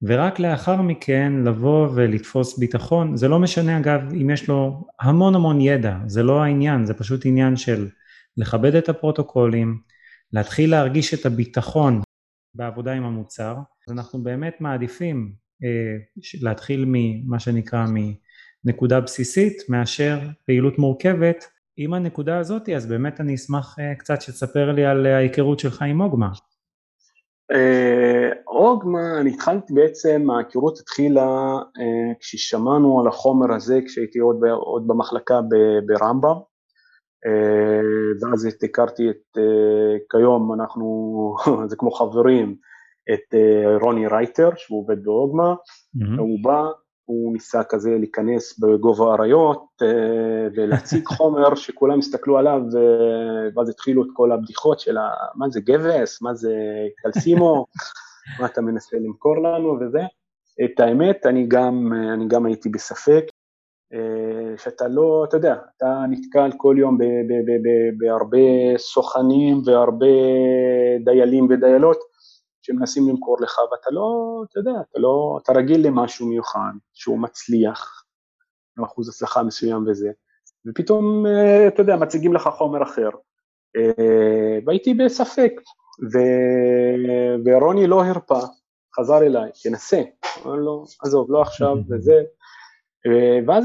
ורק 0.02 0.38
לאחר 0.38 0.82
מכן 0.82 1.32
לבוא 1.44 1.88
ולתפוס 1.94 2.58
ביטחון. 2.58 3.16
זה 3.16 3.28
לא 3.28 3.38
משנה 3.38 3.78
אגב 3.78 4.00
אם 4.14 4.30
יש 4.30 4.48
לו 4.48 4.88
המון 5.00 5.34
המון 5.34 5.60
ידע, 5.60 5.96
זה 6.06 6.22
לא 6.22 6.42
העניין, 6.42 6.86
זה 6.86 6.94
פשוט 6.94 7.26
עניין 7.26 7.56
של 7.56 7.88
לכבד 8.36 8.74
את 8.74 8.88
הפרוטוקולים, 8.88 9.80
להתחיל 10.32 10.70
להרגיש 10.70 11.14
את 11.14 11.26
הביטחון 11.26 12.02
בעבודה 12.54 12.92
עם 12.92 13.04
המוצר, 13.04 13.56
אז 13.88 13.92
אנחנו 13.92 14.22
באמת 14.22 14.60
מעדיפים 14.60 15.32
אה, 15.64 15.96
להתחיל 16.40 16.84
ממה 16.88 17.40
שנקרא 17.40 17.86
מנקודה 18.64 19.00
בסיסית 19.00 19.62
מאשר 19.68 20.20
פעילות 20.46 20.78
מורכבת. 20.78 21.44
עם 21.76 21.94
הנקודה 21.94 22.38
הזאת 22.38 22.68
אז 22.68 22.86
באמת 22.86 23.20
אני 23.20 23.34
אשמח 23.34 23.76
אה, 23.78 23.94
קצת 23.94 24.22
שתספר 24.22 24.72
לי 24.72 24.86
על 24.86 25.06
ההיכרות 25.06 25.58
שלך 25.58 25.82
עם 25.82 26.00
אוגמה. 26.00 26.30
אה, 27.52 28.30
אוגמה, 28.48 29.20
אני 29.20 29.30
התחלתי 29.30 29.72
בעצם, 29.74 30.30
ההיכרות 30.30 30.78
התחילה 30.78 31.58
כששמענו 32.20 33.00
על 33.00 33.08
החומר 33.08 33.54
הזה 33.54 33.80
כשהייתי 33.86 34.18
עוד, 34.18 34.36
עוד 34.60 34.86
במחלקה 34.86 35.40
ברמב"ם 35.86 36.36
ואז 38.22 38.48
הכרתי 38.64 39.10
את, 39.10 39.38
כיום 40.10 40.54
אנחנו, 40.54 40.84
זה 41.70 41.76
כמו 41.76 41.90
חברים, 41.90 42.56
את 43.12 43.34
אה, 43.34 43.76
רוני 43.80 44.06
רייטר, 44.06 44.50
שהוא 44.56 44.80
עובד 44.82 45.04
באוגמה, 45.04 45.54
mm-hmm. 45.54 46.20
הוא 46.20 46.38
בא, 46.42 46.62
הוא 47.10 47.32
ניסה 47.32 47.64
כזה 47.64 47.90
להיכנס 47.98 48.58
בגובה 48.58 49.10
האריות 49.10 49.64
ולהציג 50.56 51.06
חומר 51.16 51.54
שכולם 51.54 51.98
הסתכלו 51.98 52.38
עליו, 52.38 52.60
ואז 53.56 53.68
התחילו 53.68 54.02
את 54.02 54.08
כל 54.12 54.32
הבדיחות 54.32 54.80
של 54.80 54.96
מה 55.34 55.48
זה 55.48 55.60
גבס, 55.60 56.22
מה 56.22 56.34
זה 56.34 56.54
קלסימו, 56.96 57.66
מה 58.40 58.46
אתה 58.46 58.60
מנסה 58.60 58.96
למכור 58.96 59.36
לנו? 59.42 59.78
וזה. 59.80 60.00
את 60.64 60.80
האמת, 60.80 61.26
אני 61.26 61.46
גם, 61.48 61.92
אני 62.14 62.28
גם 62.28 62.46
הייתי 62.46 62.68
בספק, 62.68 63.24
שאתה 64.56 64.88
לא, 64.88 65.24
אתה 65.28 65.36
יודע, 65.36 65.54
אתה 65.76 66.04
נתקל 66.10 66.50
כל 66.56 66.76
יום 66.78 66.98
בהרבה 67.98 68.38
סוכנים 68.76 69.62
והרבה 69.64 70.06
דיילים 71.04 71.46
ודיילות 71.50 72.09
שמנסים 72.62 73.08
למכור 73.08 73.36
לך, 73.40 73.58
ואתה 73.72 73.90
לא, 73.90 74.42
אתה 74.50 74.58
יודע, 74.58 74.80
אתה 74.90 75.00
לא, 75.00 75.38
אתה 75.42 75.52
רגיל 75.52 75.86
למשהו 75.86 76.26
מיוחד, 76.26 76.72
שהוא 76.92 77.18
מצליח, 77.18 78.04
עם 78.78 78.84
אחוז 78.84 79.08
הצלחה 79.08 79.42
מסוים 79.42 79.84
וזה, 79.88 80.10
ופתאום, 80.66 81.26
אתה 81.68 81.82
יודע, 81.82 81.96
מציגים 81.96 82.32
לך 82.32 82.48
חומר 82.48 82.82
אחר. 82.82 83.08
והייתי 84.66 84.94
בספק, 84.94 85.52
ו... 86.12 86.18
ורוני 87.44 87.86
לא 87.86 88.04
הרפה, 88.04 88.40
חזר 88.98 89.18
אליי, 89.18 89.50
תנסה, 89.62 90.02
אמר 90.44 90.54
לו, 90.54 90.84
עזוב, 91.02 91.26
לא 91.30 91.42
עכשיו 91.42 91.76
וזה, 91.90 92.22
ואז, 93.46 93.64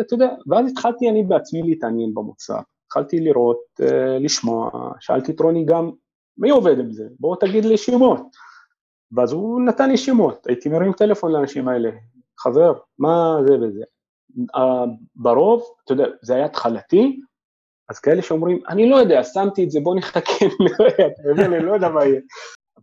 אתה 0.00 0.14
יודע, 0.14 0.28
ואז 0.46 0.70
התחלתי 0.72 1.10
אני 1.10 1.22
בעצמי 1.22 1.62
להתעניין 1.62 2.14
במוצר, 2.14 2.58
התחלתי 2.86 3.20
לראות, 3.20 3.80
לשמוע, 4.20 4.70
שאלתי 5.00 5.32
את 5.32 5.40
רוני 5.40 5.64
גם, 5.64 5.90
מי 6.38 6.50
עובד 6.50 6.78
עם 6.78 6.92
זה? 6.92 7.04
בוא 7.20 7.36
תגיד 7.40 7.64
לי 7.64 7.76
שמות. 7.76 8.36
ואז 9.12 9.32
הוא 9.32 9.60
נתן 9.60 9.90
לי 9.90 9.96
שמות, 9.96 10.46
הייתי 10.46 10.68
מרים 10.68 10.92
טלפון 10.92 11.32
לאנשים 11.32 11.68
האלה, 11.68 11.90
חבר, 12.38 12.72
מה 12.98 13.36
זה 13.46 13.54
וזה. 13.54 13.84
ברוב, 15.16 15.62
אתה 15.84 15.92
יודע, 15.92 16.04
זה 16.22 16.34
היה 16.34 16.44
התחלתי, 16.44 17.20
אז 17.88 17.98
כאלה 17.98 18.22
שאומרים, 18.22 18.60
אני 18.68 18.90
לא 18.90 18.96
יודע, 18.96 19.24
שמתי 19.24 19.64
את 19.64 19.70
זה, 19.70 19.80
בוא 19.80 19.96
נחכה, 19.96 20.20
אתה 21.06 21.22
מבין, 21.32 21.52
אני 21.52 21.66
לא 21.66 21.72
יודע 21.72 21.88
מה 21.88 22.04
יהיה. 22.04 22.20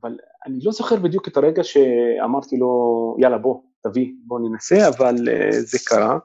אבל 0.02 0.18
אני 0.46 0.60
לא 0.64 0.72
זוכר 0.72 0.96
בדיוק 0.96 1.28
את 1.28 1.38
הרגע 1.38 1.64
שאמרתי 1.64 2.58
לו, 2.58 3.16
יאללה, 3.20 3.38
בוא, 3.38 3.62
תביא, 3.84 4.12
בוא 4.26 4.40
ננסה, 4.40 4.88
אבל 4.88 5.16
uh, 5.16 5.52
זה 5.52 5.78
קרה, 5.86 6.18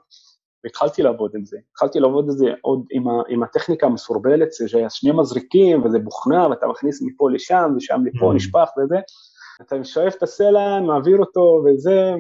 והתחלתי 0.65 1.03
לעבוד 1.03 1.31
עם 1.35 1.45
זה. 1.45 1.59
התחלתי 1.73 2.01
לעבוד 2.01 2.25
עם 2.25 2.31
זה 2.31 2.47
עוד 2.63 2.85
עם, 2.91 3.09
ה, 3.09 3.13
עם 3.29 3.43
הטכניקה 3.43 3.87
המסורבלת, 3.87 4.49
שהיה 4.67 4.91
שני 4.91 5.13
מזריקים, 5.13 5.85
וזה 5.85 5.99
בוכנה, 5.99 6.49
ואתה 6.49 6.67
מכניס 6.67 7.03
מפה 7.03 7.31
לשם, 7.31 7.73
ושם 7.77 8.01
לפה 8.05 8.31
mm. 8.31 8.35
נשפך 8.35 8.69
וזה. 8.79 8.97
אתה 9.63 9.85
שואף 9.85 10.15
את 10.15 10.23
ה 10.23 10.30
saline, 10.30 10.81
מעביר 10.81 11.19
אותו 11.19 11.63
וזה, 11.65 12.13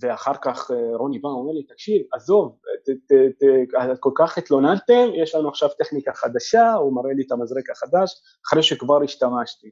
ואחר 0.00 0.34
כך 0.42 0.70
אה, 0.70 0.96
רוני 0.96 1.18
בא, 1.18 1.28
אומר 1.28 1.52
לי, 1.52 1.62
תקשיב, 1.62 2.02
עזוב, 2.12 2.56
ת, 2.86 2.90
ת, 2.90 3.14
ת, 3.14 3.98
כל 4.00 4.10
כך 4.14 4.38
התלוננתם, 4.38 5.08
יש 5.22 5.34
לנו 5.34 5.48
עכשיו 5.48 5.68
טכניקה 5.78 6.12
חדשה, 6.14 6.72
הוא 6.72 6.94
מראה 6.94 7.12
לי 7.12 7.22
את 7.26 7.32
המזרק 7.32 7.70
החדש, 7.70 8.12
אחרי 8.46 8.62
שכבר 8.62 9.02
השתמשתי. 9.02 9.70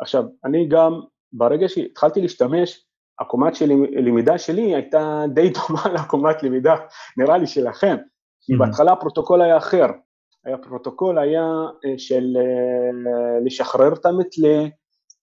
עכשיו, 0.00 0.24
אני 0.44 0.68
גם, 0.68 1.00
ברגע 1.32 1.68
שהתחלתי 1.68 2.20
להשתמש, 2.20 2.87
העקומת 3.20 3.54
של 3.54 3.70
למידה 3.90 4.38
שלי 4.38 4.74
הייתה 4.74 5.24
די 5.34 5.50
דומה 5.50 5.82
לעקומת 5.94 6.42
למידה, 6.42 6.74
נראה 7.16 7.38
לי 7.38 7.46
שלכם, 7.46 7.96
כי. 8.40 8.56
בהתחלה 8.56 8.92
הפרוטוקול 8.92 9.42
היה 9.42 9.56
אחר, 9.56 9.86
הפרוטוקול 10.54 11.18
היה 11.18 11.44
אה, 11.84 11.98
של 11.98 12.36
אה, 12.36 13.40
לשחרר 13.44 13.92
את 13.92 14.06
המתלה, 14.06 14.64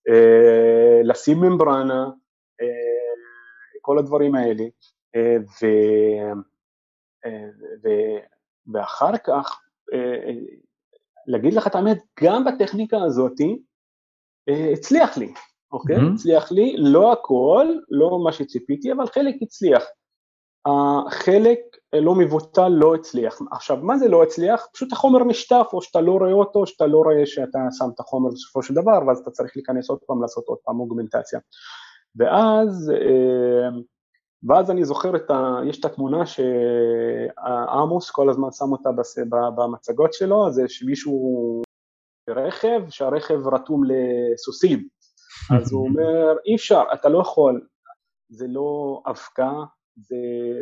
אה, 0.10 1.02
לשים 1.04 1.38
ממברנה, 1.38 2.10
כל 3.82 4.00
הדברים 4.00 4.36
האלה, 4.36 4.64
ו, 5.62 5.66
ו, 7.84 7.88
ואחר 8.74 9.18
כך, 9.18 9.62
להגיד 11.28 11.54
לך 11.54 11.68
את 11.68 11.76
האמת, 11.76 11.98
גם 12.24 12.46
בטכניקה 12.46 12.98
הזאתי, 12.98 13.62
הצליח 14.74 15.18
לי, 15.18 15.34
אוקיי? 15.76 15.96
Mm-hmm. 15.96 16.14
הצליח 16.14 16.52
לי, 16.52 16.76
לא 16.78 17.12
הכל, 17.12 17.68
לא 17.90 18.20
מה 18.24 18.32
שציפיתי, 18.32 18.92
אבל 18.92 19.06
חלק 19.08 19.36
הצליח. 19.42 19.84
החלק 20.66 21.60
לא 21.94 22.16
מבוטל 22.16 22.68
לא 22.68 22.96
הצליח. 22.96 23.40
עכשיו, 23.52 23.78
מה 23.78 23.98
זה 23.98 24.08
לא 24.08 24.24
הצליח? 24.24 24.68
פשוט 24.74 24.94
החומר 24.94 25.24
נשטף, 25.24 25.68
או 25.74 25.82
שאתה 25.82 26.02
לא 26.02 26.12
רואה 26.12 26.32
אותו, 26.32 26.60
או 26.60 26.68
שאתה 26.68 26.88
לא 26.88 26.98
רואה 26.98 27.26
שאתה 27.26 27.60
שם 27.72 27.86
את 27.96 28.00
החומר 28.00 28.30
בסופו 28.30 28.64
של 28.64 28.74
דבר, 28.74 29.00
ואז 29.08 29.20
אתה 29.20 29.32
צריך 29.32 29.52
להיכנס 29.56 29.90
עוד 29.90 30.00
פעם, 30.08 30.22
לעשות 30.22 30.46
עוד 30.48 30.58
פעם 30.64 30.80
אוגמנטציה. 30.80 31.40
ואז, 32.16 32.92
אה, 32.96 33.70
ואז 34.50 34.72
אני 34.72 34.86
זוכר 34.86 35.16
את 35.16 35.32
ה... 35.32 35.60
יש 35.66 35.80
את 35.80 35.86
התמונה 35.86 36.24
שעמוס 36.26 38.12
כל 38.12 38.30
הזמן 38.30 38.52
שם 38.52 38.72
אותה 38.72 38.90
במצגות 39.56 40.14
שלו, 40.14 40.48
אז 40.48 40.60
יש 40.60 40.84
מישהו 40.84 41.62
ברכב, 42.30 42.82
שהרכב 42.90 43.48
רתום 43.48 43.82
לסוסים. 43.84 44.88
אז 45.58 45.72
הוא 45.72 45.88
אומר, 45.88 46.36
אי 46.46 46.56
אפשר, 46.56 46.84
אתה 46.94 47.10
לא 47.10 47.22
יכול, 47.22 47.68
זה 48.30 48.46
לא 48.48 49.02
אבקה, 49.08 49.52
זה, 49.96 50.16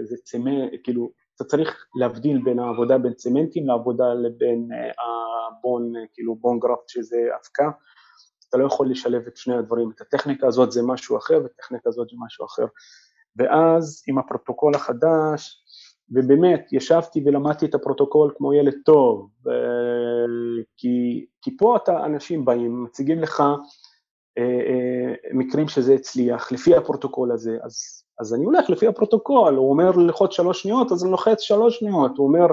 זה 0.03 0.15
צמנט, 0.23 0.71
כאילו, 0.83 1.11
אתה 1.35 1.43
צריך 1.43 1.85
להבדיל 1.99 2.41
בין 2.43 2.59
העבודה 2.59 2.97
בין 2.97 3.13
צמנטים 3.13 3.67
לעבודה 3.67 4.13
לבין 4.13 4.69
ה 5.51 5.58
bone, 5.58 5.93
כאילו 6.13 6.35
bone 6.35 6.59
graft 6.59 6.89
שזה 6.89 7.17
אבקה, 7.41 7.69
אתה 8.49 8.57
לא 8.57 8.65
יכול 8.67 8.91
לשלב 8.91 9.21
את 9.27 9.37
שני 9.37 9.55
הדברים, 9.55 9.91
את 9.95 10.01
הטכניקה 10.01 10.47
הזאת 10.47 10.71
זה 10.71 10.81
משהו 10.83 11.17
אחר 11.17 11.39
והטכניקה 11.43 11.89
הזאת 11.89 12.09
זה 12.09 12.15
משהו 12.25 12.45
אחר. 12.45 12.65
ואז 13.35 14.03
עם 14.07 14.17
הפרוטוקול 14.17 14.75
החדש, 14.75 15.63
ובאמת 16.11 16.73
ישבתי 16.73 17.23
ולמדתי 17.25 17.65
את 17.65 17.75
הפרוטוקול 17.75 18.33
כמו 18.37 18.53
ילד 18.53 18.75
טוב, 18.85 19.29
כי, 20.77 21.25
כי 21.41 21.57
פה 21.57 21.75
אתה, 21.75 22.05
אנשים 22.05 22.45
באים, 22.45 22.83
מציגים 22.83 23.19
לך 23.19 23.41
אה, 23.41 23.45
אה, 23.45 23.55
מקרים 25.33 25.67
שזה 25.67 25.93
הצליח, 25.93 26.51
לפי 26.51 26.75
הפרוטוקול 26.75 27.31
הזה, 27.31 27.57
אז, 27.63 28.03
אז 28.19 28.33
אני 28.33 28.45
הולך 28.45 28.69
לפי 28.69 28.87
הפרוטוקול, 28.87 29.55
הוא 29.55 29.69
אומר 29.69 29.91
ללחוץ 29.91 30.31
שלוש 30.31 30.61
שניות, 30.61 30.91
אז 30.91 31.03
אני 31.03 31.11
לוחץ 31.11 31.41
שלוש 31.41 31.79
שניות, 31.79 32.17
הוא 32.17 32.27
אומר 32.27 32.47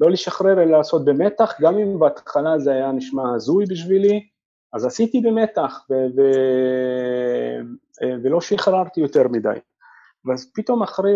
לא 0.00 0.10
לשחרר 0.10 0.62
אלא 0.62 0.64
לעשות 0.64 1.04
במתח, 1.04 1.54
גם 1.60 1.78
אם 1.78 1.98
בהתחלה 1.98 2.58
זה 2.58 2.72
היה 2.72 2.92
נשמע 2.92 3.34
הזוי 3.34 3.64
בשבילי, 3.70 4.26
אז 4.72 4.84
עשיתי 4.84 5.20
במתח 5.20 5.86
ו- 5.90 6.06
ו- 6.16 7.60
אה, 8.02 8.16
ולא 8.22 8.40
שחררתי 8.40 9.00
יותר 9.00 9.28
מדי. 9.28 9.58
ואז 10.24 10.50
פתאום 10.54 10.82
אחרי, 10.82 11.12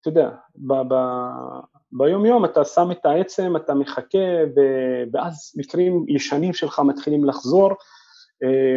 אתה 0.00 0.08
יודע, 0.08 0.30
ב- 0.56 0.94
ב- 0.94 1.60
ביום 1.92 2.26
יום 2.26 2.44
אתה 2.44 2.64
שם 2.64 2.90
את 2.90 3.06
העצם, 3.06 3.56
אתה 3.56 3.74
מחכה, 3.74 4.18
ו- 4.56 5.02
ואז 5.12 5.52
מקרים 5.56 6.04
ישנים 6.08 6.52
שלך 6.52 6.80
מתחילים 6.80 7.24
לחזור, 7.24 7.70
אה, 7.70 7.76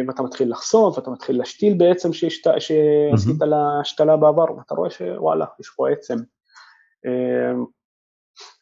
ואתה 0.08 0.22
מתחיל 0.22 0.50
לחשוף, 0.50 0.98
ואתה 0.98 1.10
מתחיל 1.10 1.38
להשתיל 1.38 1.74
בעצם 1.78 2.12
שעשית 2.12 2.46
לה 3.40 3.80
השתלה 3.80 4.16
בעבר, 4.16 4.44
ואתה 4.56 4.74
רואה 4.74 4.90
שוואלה, 4.90 5.46
יש 5.60 5.70
פה 5.76 5.90
עצם. 5.90 6.16
אה, 7.06 7.52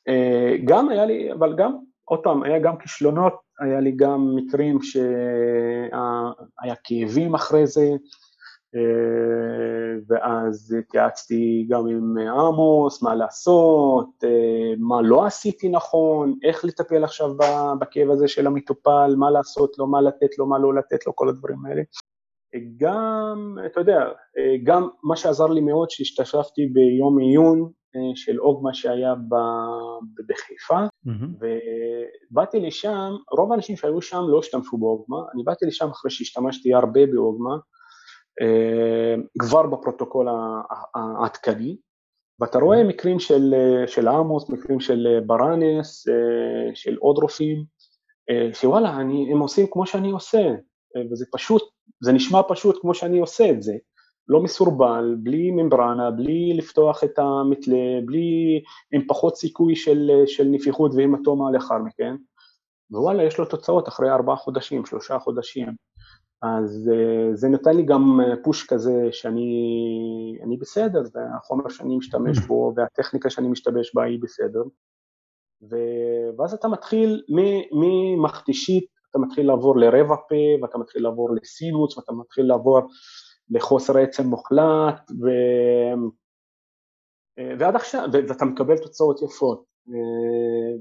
אה, 0.08 0.56
גם 0.64 0.88
היה 0.88 1.06
לי, 1.06 1.32
אבל 1.32 1.56
גם, 1.56 1.76
עוד 2.04 2.20
פעם, 2.22 2.42
היה 2.42 2.58
גם 2.58 2.78
כישלונות, 2.78 3.34
היה 3.60 3.80
לי 3.80 3.92
גם 3.92 4.36
מקרים 4.36 4.82
שהיה 4.82 6.74
כאבים 6.84 7.34
אחרי 7.34 7.66
זה, 7.66 7.80
אה, 7.80 7.96
ואז 10.08 10.76
התייעצתי 10.78 11.66
גם 11.70 11.86
עם 11.86 12.18
עמוס, 12.18 13.02
מה 13.02 13.14
לעשות, 13.14 14.08
אה, 14.24 14.74
מה 14.78 15.02
לא 15.02 15.26
עשיתי 15.26 15.68
נכון, 15.68 16.34
איך 16.44 16.64
לטפל 16.64 17.04
עכשיו 17.04 17.30
בכאב 17.80 18.10
הזה 18.10 18.28
של 18.28 18.46
המטופל, 18.46 19.14
מה 19.16 19.30
לעשות 19.30 19.78
לו, 19.78 19.86
מה 19.86 20.00
לתת 20.00 20.38
לו, 20.38 20.46
מה 20.46 20.58
לא 20.58 20.74
לתת 20.74 21.06
לו, 21.06 21.16
כל 21.16 21.28
הדברים 21.28 21.66
האלה. 21.66 21.82
גם, 22.76 23.58
אתה 23.66 23.80
יודע, 23.80 23.98
גם 24.64 24.88
מה 25.02 25.16
שעזר 25.16 25.46
לי 25.46 25.60
מאוד 25.60 25.90
שהשתתפתי 25.90 26.66
ביום 26.66 27.18
עיון 27.18 27.70
של 28.14 28.40
אוגמה 28.40 28.74
שהיה 28.74 29.14
בחיפה, 30.28 30.80
mm-hmm. 30.84 31.44
ובאתי 32.30 32.60
לשם, 32.60 33.10
רוב 33.38 33.52
האנשים 33.52 33.76
שהיו 33.76 34.02
שם 34.02 34.22
לא 34.28 34.38
השתמשו 34.38 34.78
באוגמה, 34.78 35.18
אני 35.34 35.42
באתי 35.42 35.66
לשם 35.66 35.88
אחרי 35.90 36.10
שהשתמשתי 36.10 36.74
הרבה 36.74 37.06
באוגמה, 37.06 37.52
אה, 37.52 37.58
כבר 39.38 39.66
בפרוטוקול 39.66 40.28
העדכני, 40.94 41.76
ואתה 42.40 42.58
רואה 42.58 42.84
מקרים 42.84 43.18
של, 43.18 43.54
של 43.86 44.08
עמוס, 44.08 44.50
מקרים 44.50 44.80
של 44.80 45.06
ברנס, 45.26 46.08
אה, 46.08 46.74
של 46.74 46.96
עוד 46.96 47.18
רופאים, 47.18 47.64
אה, 48.30 48.54
שוואלה, 48.54 48.96
אני, 48.96 49.32
הם 49.32 49.38
עושים 49.38 49.66
כמו 49.70 49.86
שאני 49.86 50.10
עושה, 50.10 50.54
וזה 51.12 51.24
פשוט, 51.32 51.62
זה 52.00 52.12
נשמע 52.12 52.40
פשוט 52.48 52.78
כמו 52.80 52.94
שאני 52.94 53.18
עושה 53.18 53.50
את 53.50 53.62
זה, 53.62 53.74
לא 54.28 54.40
מסורבל, 54.40 55.16
בלי 55.18 55.50
ממברנה, 55.50 56.10
בלי 56.10 56.52
לפתוח 56.56 57.04
את 57.04 57.18
המתלה, 57.18 58.00
בלי, 58.04 58.60
עם 58.92 59.06
פחות 59.08 59.36
סיכוי 59.36 59.76
של, 59.76 60.10
של 60.26 60.44
נפיחות 60.44 60.92
והמטומה 60.94 61.50
לאחר 61.50 61.78
מכן, 61.78 62.14
ווואלה, 62.90 63.24
יש 63.24 63.38
לו 63.38 63.44
תוצאות 63.44 63.88
אחרי 63.88 64.10
ארבעה 64.10 64.36
חודשים, 64.36 64.86
שלושה 64.86 65.18
חודשים. 65.18 65.68
אז 66.42 66.90
זה 67.34 67.48
נותן 67.48 67.76
לי 67.76 67.82
גם 67.82 68.20
פוש 68.44 68.66
כזה 68.66 69.08
שאני 69.10 70.56
בסדר, 70.60 71.04
זה 71.04 71.18
החומר 71.36 71.68
שאני 71.68 71.96
משתמש 71.96 72.38
בו 72.38 72.72
והטכניקה 72.76 73.30
שאני 73.30 73.48
משתמש 73.48 73.94
בה 73.94 74.04
היא 74.04 74.18
בסדר. 74.22 74.62
ואז 76.38 76.54
אתה 76.54 76.68
מתחיל 76.68 77.22
ממכתישית, 77.72 78.84
אתה 79.10 79.18
מתחיל 79.18 79.46
לעבור 79.46 79.76
לרבע 79.76 80.16
פה, 80.28 80.62
ואתה 80.62 80.78
מתחיל 80.78 81.02
לעבור 81.02 81.30
לסינוס, 81.34 81.98
ואתה 81.98 82.12
מתחיל 82.12 82.46
לעבור 82.46 82.80
לחוסר 83.50 83.98
עצם 83.98 84.26
מוחלט, 84.26 85.10
ו... 85.10 85.26
ועד 87.58 87.76
עכשיו, 87.76 88.08
ואתה 88.12 88.44
מקבל 88.44 88.78
תוצאות 88.78 89.22
יפות. 89.22 89.75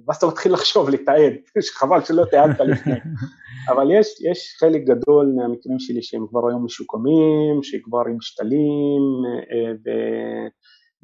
ואז 0.07 0.17
אתה 0.17 0.27
מתחיל 0.27 0.53
לחשוב, 0.53 0.89
לתעד, 0.89 1.33
שחבל 1.65 2.01
שלא 2.01 2.25
תיעדת 2.25 2.59
לפני. 2.59 2.93
אבל 3.71 3.91
יש, 3.91 4.07
יש 4.31 4.55
חלק 4.59 4.81
גדול 4.81 5.33
מהמקרים 5.35 5.79
שלי 5.79 6.01
שהם 6.01 6.27
כבר 6.29 6.49
היום 6.49 6.65
משוקמים, 6.65 7.63
שכבר 7.63 8.01
עם 8.09 8.17
משתלים, 8.17 9.01
ו... 9.85 9.89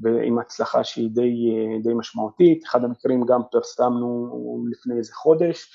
ועם 0.03 0.39
הצלחה 0.39 0.83
שהיא 0.83 1.09
די, 1.13 1.33
די 1.83 1.93
משמעותית, 1.93 2.63
אחד 2.63 2.83
המקרים 2.83 3.25
גם 3.25 3.41
פרסמנו 3.51 4.29
לפני 4.71 4.97
איזה 4.97 5.13
חודש, 5.13 5.69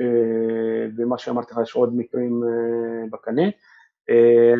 אה, 0.00 0.86
ומה 0.96 1.18
שאמרתי 1.18 1.52
לך 1.52 1.60
יש 1.62 1.74
עוד 1.74 1.96
מקרים 1.96 2.40
אה, 2.44 3.08
בקנה, 3.12 3.48
אה, 4.10 4.54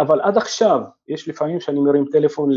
אבל 0.00 0.20
עד 0.20 0.36
עכשיו 0.36 0.80
יש 1.08 1.28
לפעמים 1.28 1.60
שאני 1.60 1.80
מרים 1.80 2.04
טלפון 2.12 2.50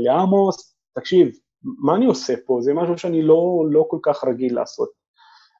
לעמוס, 0.00 0.76
תקשיב, 0.94 1.28
מה 1.64 1.94
אני 1.94 2.06
עושה 2.06 2.34
פה? 2.46 2.58
זה 2.60 2.74
משהו 2.74 2.98
שאני 2.98 3.22
לא, 3.22 3.64
לא 3.70 3.86
כל 3.88 3.98
כך 4.02 4.24
רגיל 4.24 4.54
לעשות. 4.54 4.88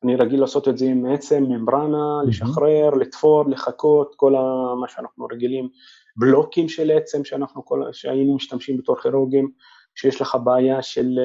אני 0.05 0.17
רגיל 0.17 0.41
לעשות 0.41 0.69
את 0.69 0.79
זה 0.79 0.87
עם 0.87 1.07
עצם, 1.07 1.45
ממברנה, 1.49 2.23
לשחרר, 2.27 2.91
לתפור, 2.91 3.51
לחכות, 3.51 4.15
כל 4.17 4.33
מה 4.81 4.89
שאנחנו 4.89 5.27
רגילים 5.33 5.69
בלוקים 6.17 6.69
של 6.69 6.91
עצם 6.91 7.25
שאנחנו 7.25 7.65
כל, 7.65 7.83
שהיינו 7.93 8.35
משתמשים 8.35 8.79
בתור 8.79 8.97
כירורגים, 8.97 9.51
שיש 9.95 10.21
לך 10.21 10.37
בעיה 10.45 10.83
של, 10.83 11.19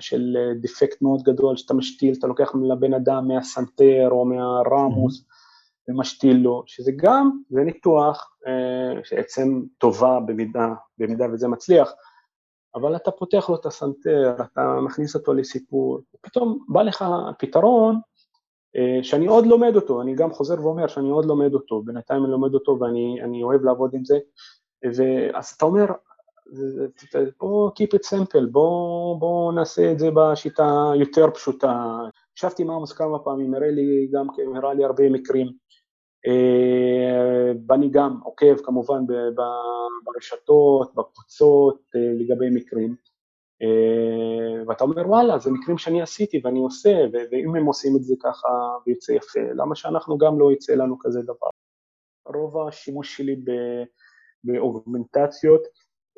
של 0.00 0.36
דיפקט 0.60 1.02
מאוד 1.02 1.22
גדול, 1.22 1.56
שאתה 1.56 1.74
משתיל, 1.74 2.14
אתה 2.18 2.26
לוקח 2.26 2.52
לבן 2.68 2.94
אדם 2.94 3.28
מהסנטר 3.28 4.08
או 4.10 4.24
מהרמוס. 4.24 5.24
ומשתיל 5.88 6.36
לו, 6.36 6.62
שזה 6.66 6.92
גם, 6.96 7.30
זה 7.50 7.60
ניתוח 7.60 8.36
אה, 8.46 9.04
שעצם 9.04 9.62
טובה 9.78 10.20
במידה, 10.20 10.68
במידה 10.98 11.26
וזה 11.32 11.48
מצליח, 11.48 11.92
אבל 12.74 12.96
אתה 12.96 13.10
פותח 13.10 13.48
לו 13.48 13.56
את 13.56 13.66
הסנטר, 13.66 14.34
אתה 14.52 14.80
מכניס 14.84 15.14
אותו 15.14 15.34
לסיפור, 15.34 16.00
ופתאום 16.14 16.64
בא 16.68 16.82
לך 16.82 17.04
פתרון 17.38 18.00
אה, 18.76 18.98
שאני 19.02 19.26
עוד 19.26 19.46
לומד 19.46 19.76
אותו, 19.76 20.02
אני 20.02 20.14
גם 20.14 20.32
חוזר 20.32 20.54
ואומר 20.62 20.86
שאני 20.86 21.10
עוד 21.10 21.24
לומד 21.24 21.54
אותו, 21.54 21.82
בינתיים 21.82 22.24
אני 22.24 22.32
לומד 22.32 22.54
אותו 22.54 22.78
ואני 22.80 23.42
אוהב 23.42 23.64
לעבוד 23.64 23.94
עם 23.94 24.04
זה, 24.04 24.18
ואז 24.84 25.54
אתה 25.56 25.64
אומר, 25.64 25.86
בוא 27.40 27.70
keep 27.70 27.98
it 27.98 28.06
simple, 28.10 28.46
בוא, 28.50 29.18
בוא 29.20 29.52
נעשה 29.52 29.92
את 29.92 29.98
זה 29.98 30.08
בשיטה 30.14 30.92
יותר 30.96 31.30
פשוטה. 31.30 31.98
ישבתי 32.36 32.62
עם 32.62 32.70
עמוס 32.70 32.92
כמה 32.92 33.18
פעמים, 33.18 33.54
הראה 33.54 33.70
לי 33.70 34.08
גם, 34.12 34.26
הראה 34.56 34.74
לי 34.74 34.84
הרבה 34.84 35.10
מקרים, 35.10 35.46
אה, 35.46 35.52
ואני 37.68 37.90
גם 37.90 38.20
עוקב 38.24 38.56
כמובן 38.56 39.04
ברשתות, 40.04 40.94
בקבוצות, 40.94 41.80
אה, 41.96 42.00
לגבי 42.18 42.50
מקרים. 42.50 42.96
אה, 43.62 44.64
ואתה 44.68 44.84
אומר 44.84 45.08
וואלה 45.08 45.38
זה 45.38 45.50
מקרים 45.50 45.78
שאני 45.78 46.02
עשיתי 46.02 46.40
ואני 46.44 46.60
עושה 46.60 47.06
ואם 47.12 47.56
הם 47.56 47.66
עושים 47.66 47.96
את 47.96 48.04
זה 48.04 48.14
ככה 48.22 48.48
ויוצא 48.86 49.12
יפה 49.12 49.40
למה 49.54 49.74
שאנחנו 49.74 50.18
גם 50.18 50.38
לא 50.40 50.52
יצא 50.52 50.74
לנו 50.74 50.98
כזה 51.00 51.22
דבר. 51.22 51.48
רוב 52.26 52.68
השימוש 52.68 53.16
שלי 53.16 53.36
באוגמנטציות 54.44 55.62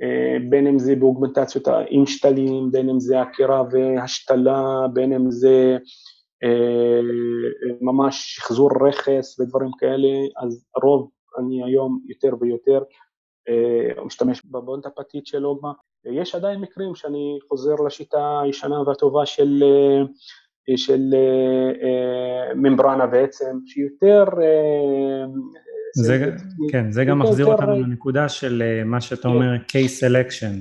אה, 0.03 0.37
בין 0.51 0.67
אם 0.67 0.79
זה 0.79 0.97
באוגמנטציות 0.97 1.69
עם 1.89 2.07
שתלים, 2.07 2.71
בין 2.71 2.89
אם 2.89 3.01
זה 3.01 3.21
עקירה 3.21 3.63
והשתלה, 3.71 4.87
בין 4.93 5.13
אם 5.13 5.31
זה 5.31 5.49
אה, 5.49 5.77
ממש 7.81 8.35
שחזור 8.37 8.71
רכס 8.87 9.41
ודברים 9.41 9.71
כאלה, 9.79 10.09
אז 10.43 10.65
רוב 10.83 11.11
אני 11.39 11.65
היום 11.65 12.01
יותר 12.09 12.31
ויותר 12.41 12.83
משתמש 14.05 14.43
בבונט 14.47 14.87
הפתית 14.87 15.27
של 15.27 15.47
אוגמה, 15.47 15.73
יש 16.13 16.35
עדיין 16.35 16.61
מקרים 16.61 16.95
שאני 16.95 17.39
חוזר 17.49 17.75
לשיטה 17.87 18.41
הישנה 18.45 18.81
והטובה 18.81 19.27
של, 19.27 19.63
אה, 19.63 20.77
של 20.77 21.01
אה, 21.15 21.89
אה, 21.89 22.55
ממברנה 22.55 23.07
בעצם, 23.07 23.59
שהיא 23.67 23.85
יותר... 23.85 24.25
זה, 25.95 26.19
זה, 26.19 26.33
כן, 26.73 26.91
זה 26.91 27.05
גם 27.05 27.19
מחזיר 27.19 27.47
אותנו 27.47 27.81
לנקודה 27.81 28.29
של 28.29 28.63
מה 28.85 29.01
שאתה 29.01 29.23
כן. 29.23 29.29
אומר 29.29 29.55
case 29.57 30.05
selection. 30.05 30.55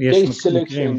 יש 0.00 0.46
מקרים, 0.46 0.94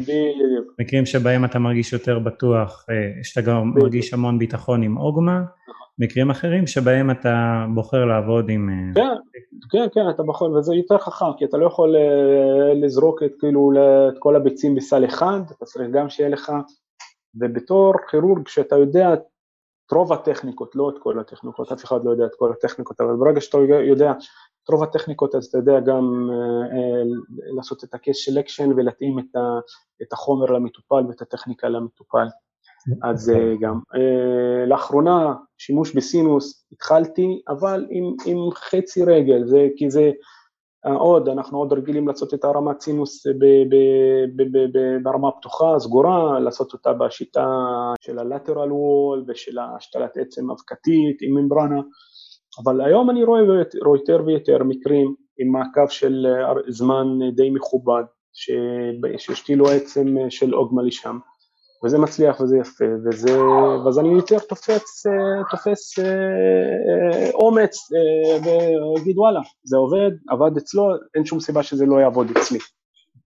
מקרים 0.78 1.06
שבהם 1.06 1.44
אתה 1.44 1.58
מרגיש 1.58 1.92
יותר 1.92 2.18
בטוח, 2.18 2.86
שאתה 3.22 3.50
גם 3.50 3.72
מרגיש 3.74 4.14
המון 4.14 4.38
ביטחון 4.38 4.82
עם 4.82 4.96
אוגמה, 4.96 5.40
מקרים 5.98 6.30
אחרים 6.30 6.66
שבהם 6.66 7.10
אתה 7.10 7.64
בוחר 7.74 8.04
לעבוד 8.04 8.48
עם... 8.48 8.92
כן, 8.94 9.14
כן, 9.70 9.86
כן, 9.94 10.10
אתה 10.10 10.22
בוחר, 10.22 10.44
וזה 10.44 10.74
יותר 10.74 10.98
חכם, 10.98 11.32
כי 11.38 11.44
אתה 11.44 11.56
לא 11.56 11.66
יכול 11.66 11.96
אה, 11.96 12.74
לזרוק 12.74 13.22
את, 13.22 13.32
כאילו, 13.40 13.72
את 14.08 14.18
כל 14.18 14.36
הביצים 14.36 14.74
בסל 14.74 15.04
אחד, 15.04 15.40
אתה 15.56 15.64
צריך 15.64 15.90
גם 15.92 16.08
שיהיה 16.08 16.28
לך, 16.28 16.52
ובתור 17.34 17.92
כירורג 18.10 18.48
שאתה 18.48 18.76
יודע 18.76 19.14
את 19.14 19.20
רוב 19.92 20.12
הטכניקות, 20.12 20.76
לא 20.76 20.90
את 20.90 20.94
כל 21.02 21.18
הטכניקות, 21.18 21.72
אף 21.72 21.84
אחד 21.84 22.04
לא 22.04 22.10
יודע 22.10 22.24
את 22.24 22.34
כל 22.38 22.52
הטכניקות, 22.52 23.00
אבל 23.00 23.16
ברגע 23.16 23.40
שאתה 23.40 23.58
יודע 23.88 24.12
את 24.64 24.68
רוב 24.68 24.82
הטכניקות, 24.82 25.34
אז 25.34 25.46
אתה 25.46 25.58
יודע 25.58 25.80
גם 25.80 26.30
אה, 26.30 26.76
אה, 26.76 27.02
לעשות 27.56 27.84
את 27.84 27.94
ה-case 27.94 28.32
selection 28.32 28.68
ולהתאים 28.76 29.18
את, 30.02 30.12
החומר 30.12 30.46
למטופל 30.46 31.06
ואת 31.08 31.22
הטכניקה 31.22 31.68
למטופל. 31.68 32.26
אז 33.02 33.30
אה, 33.30 33.54
גם. 33.60 33.80
לאחרונה 34.66 35.34
שימוש 35.58 35.94
בסינוס 35.96 36.66
התחלתי, 36.72 37.42
אבל 37.48 37.86
עם, 37.90 38.04
עם 38.26 38.50
חצי 38.54 39.04
רגל, 39.04 39.46
זה 39.46 39.68
כי 39.76 39.90
זה 39.90 40.10
עוד, 40.84 41.28
אנחנו 41.28 41.58
עוד 41.58 41.72
רגילים 41.72 42.08
לעשות 42.08 42.34
את 42.34 42.44
הרמת 42.44 42.80
סינוס 42.80 43.26
ב, 43.26 43.44
ב, 43.44 43.76
ב, 44.36 44.42
ב, 44.42 44.78
ב, 44.78 45.02
ברמה 45.02 45.30
פתוחה, 45.30 45.78
סגורה, 45.78 46.40
לעשות 46.40 46.72
אותה 46.72 46.92
בשיטה 46.92 47.46
של 48.00 48.18
ה-lateral 48.18 48.70
wall 48.70 49.24
ושל 49.28 49.58
השתלת 49.58 50.16
עצם 50.16 50.50
אבקתית 50.50 51.22
עם 51.22 51.34
ממברנה, 51.34 51.80
אבל 52.62 52.80
היום 52.80 53.10
אני 53.10 53.24
רואה, 53.24 53.40
יותר 53.96 54.22
ויותר 54.26 54.64
מקרים 54.64 55.14
עם 55.38 55.48
מעקב 55.52 55.88
של 55.88 56.26
זמן 56.68 57.06
די 57.34 57.50
מכובד, 57.50 58.02
שהשתילו 59.18 59.70
עצם 59.70 60.16
של 60.30 60.54
אוגמה 60.54 60.82
לשם. 60.82 61.18
וזה 61.84 61.98
מצליח 61.98 62.40
וזה 62.40 62.56
יפה, 62.58 62.84
וזה, 63.04 63.42
ואז 63.84 63.98
אני 63.98 64.08
יותר 64.08 64.38
תופס, 64.38 65.06
אה, 65.06 65.44
תופס 65.50 65.98
אה, 65.98 66.04
אה, 66.04 67.30
אומץ 67.30 67.76
ואגיד 68.44 69.18
וואלה, 69.18 69.40
זה 69.64 69.76
עובד, 69.76 70.10
עבד 70.28 70.56
אצלו, 70.56 70.84
אין 71.14 71.24
שום 71.24 71.40
סיבה 71.40 71.62
שזה 71.62 71.86
לא 71.86 71.96
יעבוד 71.96 72.26
אצלי. 72.30 72.58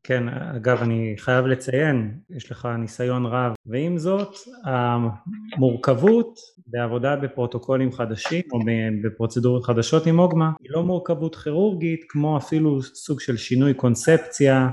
כן, 0.02 0.28
אגב 0.28 0.82
אני 0.82 1.14
חייב 1.18 1.46
לציין, 1.46 2.18
יש 2.30 2.50
לך 2.50 2.68
ניסיון 2.78 3.26
רב, 3.26 3.52
ועם 3.66 3.98
זאת 3.98 4.34
המורכבות 4.64 6.38
בעבודה 6.66 7.16
בפרוטוקולים 7.16 7.92
חדשים 7.92 8.42
או 8.52 8.58
בפרוצדורות 9.04 9.64
חדשות 9.64 10.06
עם 10.06 10.18
אוגמה 10.18 10.50
היא 10.60 10.70
לא 10.70 10.82
מורכבות 10.82 11.36
כירורגית 11.36 12.00
כמו 12.08 12.36
אפילו 12.36 12.82
סוג 12.82 13.20
של 13.20 13.36
שינוי 13.36 13.74
קונספציה 13.74 14.68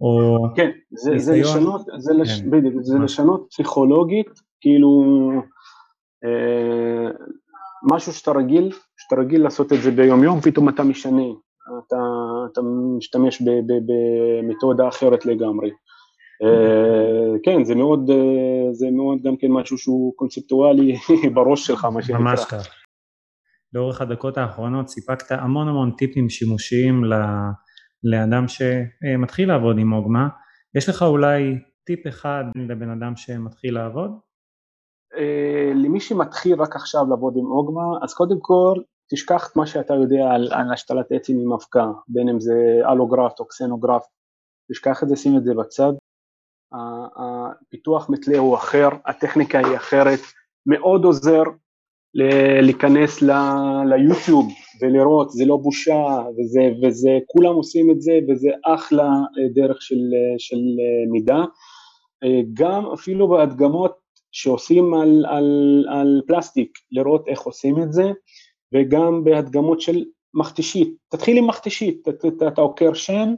או 0.00 0.38
כן, 0.56 0.70
זה, 0.90 1.18
זה 1.18 1.36
לשנות, 1.36 1.80
זה, 1.98 2.12
כן. 2.12 2.20
לש, 2.20 2.40
בדיוק, 2.40 2.74
זה 2.82 2.98
לשנות 2.98 3.46
פסיכולוגית, 3.50 4.26
כאילו 4.60 5.02
אה, 6.24 7.10
משהו 7.92 8.12
שאתה 8.12 8.30
רגיל, 8.30 8.72
שאתה 8.96 9.20
רגיל 9.20 9.42
לעשות 9.42 9.72
את 9.72 9.82
זה 9.82 9.90
ביום 9.90 10.24
יום, 10.24 10.40
פתאום 10.40 10.68
אתה 10.68 10.82
משנה, 10.82 11.22
אתה, 11.66 11.96
אתה 12.52 12.60
משתמש 12.96 13.42
במתודה 13.42 14.88
אחרת 14.88 15.26
לגמרי. 15.26 15.70
אה, 16.42 17.38
כן, 17.42 17.64
זה 17.64 17.74
מאוד, 17.74 18.10
אה, 18.10 18.72
זה 18.72 18.86
מאוד 18.90 19.18
גם 19.22 19.36
כן 19.36 19.48
משהו 19.50 19.78
שהוא 19.78 20.12
קונספטואלי 20.16 20.94
בראש 21.34 21.66
שלך, 21.66 21.84
מה 21.84 22.02
שנקרא. 22.02 22.20
ממש 22.20 22.44
כך. 22.44 22.68
לאורך 23.72 24.00
הדקות 24.00 24.38
האחרונות 24.38 24.88
סיפקת 24.88 25.30
המון 25.30 25.68
המון 25.68 25.90
טיפים 25.90 26.28
שימושיים. 26.28 27.04
לאדם 28.04 28.44
שמתחיל 28.48 29.48
לעבוד 29.48 29.76
עם 29.78 29.92
אוגמה, 29.92 30.28
יש 30.76 30.88
לך 30.88 31.02
אולי 31.02 31.58
טיפ 31.86 32.06
אחד 32.06 32.44
לבן 32.68 32.90
אדם 32.90 33.16
שמתחיל 33.16 33.74
לעבוד? 33.74 34.10
אה, 35.16 35.72
למי 35.74 36.00
שמתחיל 36.00 36.62
רק 36.62 36.76
עכשיו 36.76 37.00
לעבוד 37.10 37.34
עם 37.36 37.46
אוגמה, 37.46 37.82
אז 38.02 38.14
קודם 38.14 38.36
כל 38.40 38.74
תשכח 39.10 39.48
את 39.50 39.56
מה 39.56 39.66
שאתה 39.66 39.94
יודע 39.94 40.30
על, 40.30 40.52
על 40.52 40.72
השתלת 40.72 41.12
עצים 41.12 41.40
עם 41.40 41.52
אבקה, 41.52 41.86
בין 42.08 42.28
אם 42.28 42.40
זה 42.40 42.54
אלוגרפט 42.92 43.40
או 43.40 43.48
קסנוגרפט, 43.48 44.08
תשכח 44.72 45.02
את 45.02 45.08
זה, 45.08 45.16
שים 45.16 45.36
את 45.36 45.44
זה 45.44 45.54
בצד. 45.54 45.92
הפיתוח 47.16 48.10
מתלה 48.10 48.38
הוא 48.38 48.56
אחר, 48.56 48.88
הטכניקה 49.06 49.58
היא 49.58 49.76
אחרת, 49.76 50.20
מאוד 50.66 51.04
עוזר 51.04 51.42
להיכנס 52.62 53.22
ליוטיוב 53.86 54.52
ולראות, 54.80 55.30
זה 55.30 55.44
לא 55.44 55.56
בושה, 55.56 56.22
וזה, 56.38 56.60
וזה, 56.82 57.10
כולם 57.26 57.54
עושים 57.54 57.90
את 57.90 58.00
זה, 58.00 58.12
וזה 58.28 58.48
אחלה 58.74 59.10
דרך 59.54 59.82
של, 59.82 60.00
של 60.38 60.56
מידע. 61.12 61.38
גם 62.54 62.86
אפילו 62.86 63.28
בהדגמות 63.28 64.04
שעושים 64.32 64.94
על, 64.94 65.26
על, 65.28 65.84
על 65.88 66.22
פלסטיק, 66.26 66.78
לראות 66.92 67.28
איך 67.28 67.40
עושים 67.40 67.82
את 67.82 67.92
זה, 67.92 68.02
וגם 68.74 69.24
בהדגמות 69.24 69.80
של 69.80 70.04
מכתשית, 70.34 70.96
תתחיל 71.08 71.38
עם 71.38 71.46
מכתשית, 71.46 72.08
אתה, 72.48 72.60
עוקר 72.60 72.94
שן, 72.94 73.34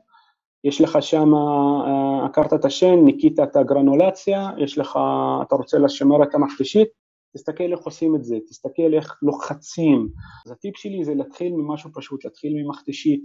יש 0.64 0.80
לך 0.80 0.99
שם, 1.01 1.34
אה, 1.34 2.26
עקרת 2.26 2.53
את 2.53 2.64
השן, 2.64 3.05
ניקית 3.05 3.41
את 3.41 3.57
הגרנולציה, 3.57 4.51
יש 4.59 4.78
לך, 4.78 4.99
אתה 5.43 5.55
רוצה 5.57 5.78
לשמר 5.78 6.22
את 6.22 6.34
המכתשית, 6.34 6.89
תסתכל 7.37 7.72
איך 7.72 7.80
עושים 7.80 8.16
את 8.16 8.24
זה, 8.24 8.37
תסתכל 8.49 8.95
איך 8.95 9.18
לוחצים. 9.22 10.09
אז 10.47 10.53
הטיפ 10.53 10.76
שלי 10.76 11.05
זה 11.05 11.14
להתחיל 11.14 11.53
ממשהו 11.53 11.91
פשוט, 11.95 12.24
להתחיל 12.24 12.53
ממכתשית 12.55 13.20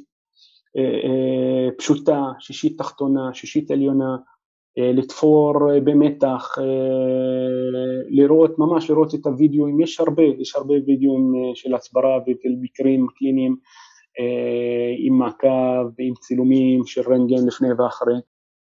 אה, 0.78 0.84
אה, 0.84 1.70
פשוטה, 1.78 2.22
שישית 2.40 2.78
תחתונה, 2.78 3.34
שישית 3.34 3.72
עליונה, 3.72 4.18
לתפור 4.78 5.54
במתח, 5.84 6.56
לראות, 8.10 8.60
ממש 8.60 8.90
לראות 8.90 9.16
את 9.16 9.26
הוידאוים, 9.26 9.82
יש 9.82 10.00
הרבה, 10.00 10.24
יש 10.24 10.56
הרבה 10.56 10.74
וידאוים 10.88 11.34
של 11.56 11.76
הסברה 11.76 12.20
ומקרים 12.46 13.08
קליניים 13.16 13.56
עם 14.98 15.20
מעקב 15.20 15.86
ועם 15.98 16.14
צילומים 16.20 16.86
של 16.86 17.02
רנטגן 17.02 17.48
לפני 17.48 17.74
ואחרי. 17.74 18.14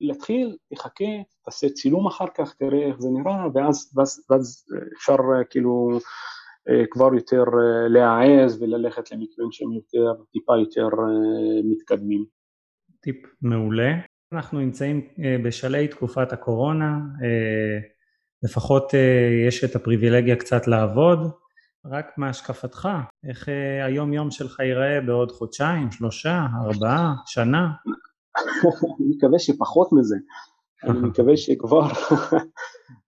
להתחיל, 0.01 0.56
תחכה, 0.74 1.06
תעשה 1.45 1.70
צילום 1.70 2.08
אחר 2.08 2.26
כך, 2.38 2.53
תראה 2.53 2.88
איך 2.88 2.95
זה 2.99 3.10
נראה, 3.10 3.47
ואז, 3.53 3.93
ואז, 3.95 4.26
ואז 4.30 4.66
אפשר 4.97 5.16
כאילו 5.49 5.99
כבר 6.91 7.14
יותר 7.14 7.43
להעז 7.89 8.62
וללכת 8.62 9.12
למקרים 9.12 9.51
שהם 9.51 9.74
יותר, 9.74 10.24
טיפה 10.32 10.58
יותר 10.58 10.88
מתקדמים. 11.64 12.26
טיפ 13.01 13.16
מעולה. 13.41 13.91
אנחנו 14.36 14.59
נמצאים 14.59 15.01
בשלהי 15.43 15.88
תקופת 15.88 16.33
הקורונה, 16.33 16.97
לפחות 18.43 18.93
יש 19.47 19.63
את 19.63 19.75
הפריבילגיה 19.75 20.36
קצת 20.36 20.67
לעבוד, 20.67 21.19
רק 21.86 22.17
מהשקפתך, 22.17 22.89
איך 23.29 23.49
היום 23.86 24.13
יום 24.13 24.31
שלך 24.31 24.59
ייראה 24.59 25.01
בעוד 25.01 25.31
חודשיים, 25.31 25.91
שלושה, 25.91 26.45
ארבעה, 26.65 27.13
שנה? 27.25 27.67
אני 28.99 29.15
מקווה 29.17 29.39
שפחות 29.39 29.89
מזה, 29.93 30.15
אני 30.83 30.99
מקווה 31.09 31.38
שכבר, 31.38 31.88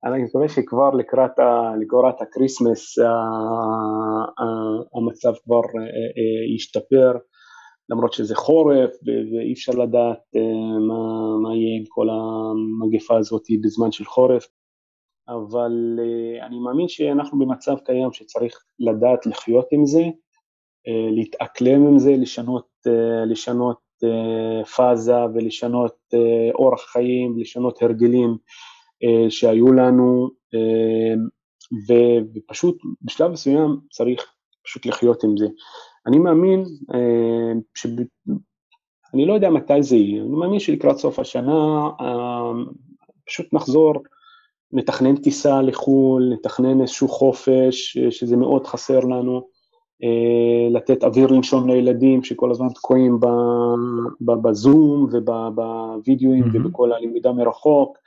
אני 0.05 0.23
מקווה 0.23 0.49
שכבר 0.49 0.89
לקראת, 0.89 1.39
לקראת 1.81 2.21
ה 2.21 2.29
Christmas 2.29 2.95
המצב 4.95 5.33
כבר 5.43 5.61
ישתפר, 6.55 7.11
למרות 7.89 8.13
שזה 8.13 8.35
חורף 8.35 8.89
ואי 9.05 9.53
אפשר 9.53 9.71
לדעת 9.71 10.19
מה, 10.87 11.37
מה 11.41 11.55
יהיה 11.55 11.77
עם 11.77 11.83
כל 11.87 12.07
המגפה 12.09 13.17
הזאת 13.17 13.43
בזמן 13.63 13.91
של 13.91 14.05
חורף, 14.05 14.47
אבל 15.29 15.99
אני 16.41 16.59
מאמין 16.59 16.87
שאנחנו 16.87 17.39
במצב 17.39 17.75
קיים 17.85 18.11
שצריך 18.11 18.63
לדעת 18.79 19.25
לחיות 19.25 19.67
עם 19.71 19.85
זה, 19.85 20.03
להתאקלם 21.11 21.87
עם 21.87 21.99
זה, 21.99 22.11
לשנות, 22.17 22.67
לשנות 23.25 23.79
פאזה 24.75 25.25
ולשנות 25.33 25.95
אורח 26.55 26.81
חיים, 26.81 27.39
לשנות 27.39 27.81
הרגלים 27.81 28.37
שהיו 29.29 29.73
לנו, 29.73 30.29
ופשוט 32.35 32.77
בשלב 33.01 33.31
מסוים 33.31 33.77
צריך 33.91 34.33
פשוט 34.63 34.85
לחיות 34.85 35.23
עם 35.23 35.37
זה. 35.37 35.45
אני 36.07 36.19
מאמין, 36.19 36.63
ש... 37.75 37.87
אני 39.13 39.25
לא 39.25 39.33
יודע 39.33 39.49
מתי 39.49 39.83
זה 39.83 39.95
יהיה, 39.95 40.21
אני 40.21 40.29
מאמין 40.29 40.59
שלקראת 40.59 40.97
סוף 40.97 41.19
השנה 41.19 41.89
פשוט 43.25 43.53
נחזור 43.53 43.93
נתכנן 44.73 45.15
טיסה 45.15 45.61
לחו"ל, 45.61 46.33
נתכנן 46.33 46.81
איזשהו 46.81 47.07
חופש, 47.07 47.97
שזה 48.09 48.37
מאוד 48.37 48.67
חסר 48.67 48.99
לנו, 48.99 49.41
אה, 50.03 50.69
לתת 50.71 51.03
אוויר 51.03 51.27
לנשום 51.27 51.69
לילדים 51.69 52.23
שכל 52.23 52.51
הזמן 52.51 52.69
תקועים 52.69 53.19
בזום 54.21 55.07
ובווידאוים 55.11 56.43
mm-hmm. 56.43 56.57
ובכל 56.57 56.93
הלמידה 56.93 57.31
מרחוק. 57.31 57.97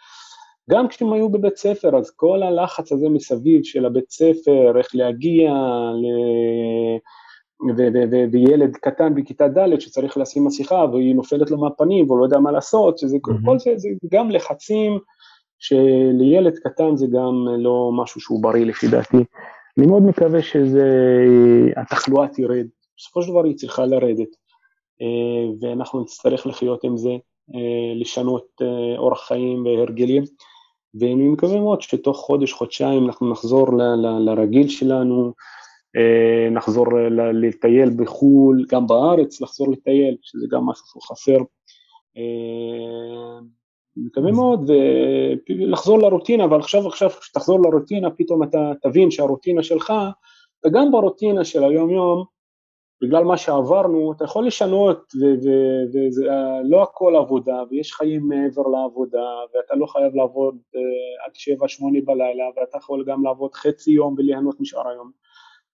גם 0.71 0.89
כשהם 0.89 1.13
היו 1.13 1.29
בבית 1.29 1.57
ספר, 1.57 1.97
אז 1.97 2.11
כל 2.11 2.43
הלחץ 2.43 2.93
הזה 2.93 3.09
מסביב 3.09 3.65
של 3.65 3.87
הבית 3.87 4.11
ספר, 4.11 4.79
איך 4.79 4.89
להגיע, 4.95 5.53
ל... 5.95 6.07
וילד 8.33 8.77
קטן 8.77 9.15
בכיתה 9.15 9.49
ד' 9.49 9.81
שצריך 9.81 10.19
לשים 10.19 10.45
מסכה 10.45 10.85
והיא 10.93 11.15
נופלת 11.15 11.51
לו 11.51 11.59
מהפנים 11.59 12.07
והוא 12.07 12.19
לא 12.19 12.25
יודע 12.25 12.39
מה 12.39 12.51
לעשות, 12.51 12.99
שזה 12.99 13.17
mm-hmm. 13.17 13.45
כל 13.45 13.59
זה, 13.59 13.71
זה 13.77 13.89
גם 14.13 14.31
לחצים 14.31 14.99
שלילד 15.59 16.59
קטן 16.59 16.97
זה 16.97 17.07
גם 17.07 17.47
לא 17.59 17.91
משהו 17.95 18.21
שהוא 18.21 18.43
בריא 18.43 18.67
לפי 18.67 18.89
דעתי. 18.89 19.25
אני 19.79 19.87
מאוד 19.87 20.03
מקווה 20.03 20.41
שהתחלואה 20.43 22.29
תרד, 22.29 22.67
בסופו 22.97 23.23
של 23.23 23.31
דבר 23.31 23.45
היא 23.45 23.57
צריכה 23.57 23.87
לרדת, 23.87 24.29
אה, 25.03 25.51
ואנחנו 25.61 26.01
נצטרך 26.01 26.47
לחיות 26.47 26.85
עם 26.85 26.97
זה, 26.97 27.11
אה, 27.55 27.95
לשנות 27.95 28.47
אה, 28.63 28.99
אורח 28.99 29.27
חיים 29.27 29.67
והרגלים, 29.67 30.25
ואני 30.95 31.29
מקווה 31.29 31.61
מאוד 31.61 31.83
שתוך 31.83 32.17
חודש, 32.17 32.53
חודשיים 32.53 33.07
אנחנו 33.07 33.31
נחזור 33.31 33.77
ל- 33.79 33.83
ל- 33.83 34.31
לרגיל 34.31 34.69
שלנו, 34.69 35.33
נחזור 36.51 36.87
לטייל 37.33 37.91
בחו"ל, 37.97 38.65
גם 38.71 38.87
בארץ 38.87 39.41
לחזור 39.41 39.73
לטייל, 39.73 40.17
שזה 40.23 40.47
גם 40.51 40.67
משהו 40.67 40.87
שהוא 40.87 41.03
חסר. 41.03 41.39
מקווה 43.97 44.33
מאוד, 44.33 44.71
ולחזור 45.51 45.99
לרוטינה, 45.99 46.45
אבל 46.45 46.59
עכשיו 46.59 46.87
עכשיו 46.87 47.11
כשתחזור 47.11 47.61
לרוטינה 47.61 48.11
פתאום 48.11 48.43
אתה 48.43 48.73
תבין 48.83 49.11
שהרוטינה 49.11 49.63
שלך, 49.63 49.93
וגם 50.67 50.91
ברוטינה 50.91 51.45
של 51.45 51.65
היום 51.65 51.91
יום, 51.91 52.25
בגלל 53.03 53.25
מה 53.25 53.37
שעברנו, 53.37 54.13
אתה 54.13 54.25
יכול 54.25 54.47
לשנות, 54.47 55.13
וזה 55.95 56.27
לא 56.65 56.83
הכל 56.83 57.17
עבודה, 57.17 57.63
ויש 57.71 57.93
חיים 57.93 58.29
מעבר 58.29 58.63
לעבודה, 58.63 59.27
ואתה 59.55 59.75
לא 59.75 59.87
חייב 59.87 60.15
לעבוד 60.15 60.57
עד 61.27 61.35
שבע, 61.35 61.69
שמונה 61.69 61.99
בלילה, 62.05 62.45
ואתה 62.57 62.79
יכול 62.79 63.05
גם 63.07 63.25
לעבוד 63.25 63.55
חצי 63.55 63.91
יום 63.91 64.15
וליהנות 64.19 64.61
משאר 64.61 64.89
היום. 64.89 65.11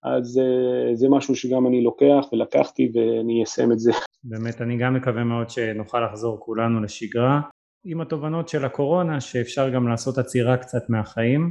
אז 0.05 0.41
uh, 0.41 0.95
זה 0.95 1.09
משהו 1.11 1.37
שגם 1.37 1.67
אני 1.67 1.83
לוקח 1.85 2.27
ולקחתי 2.33 2.93
ואני 2.95 3.43
אסיים 3.45 3.73
את 3.73 3.79
זה. 3.79 3.93
באמת, 4.25 4.61
אני 4.61 4.77
גם 4.77 4.95
מקווה 4.95 5.25
מאוד 5.25 5.51
שנוכל 5.51 6.05
לחזור 6.07 6.41
כולנו 6.41 6.83
לשגרה. 6.83 7.41
עם 7.85 8.01
התובנות 8.01 8.49
של 8.49 8.65
הקורונה 8.65 9.21
שאפשר 9.21 9.71
גם 9.71 9.89
לעשות 9.89 10.19
עצירה 10.19 10.57
קצת 10.57 10.91
מהחיים. 10.91 11.51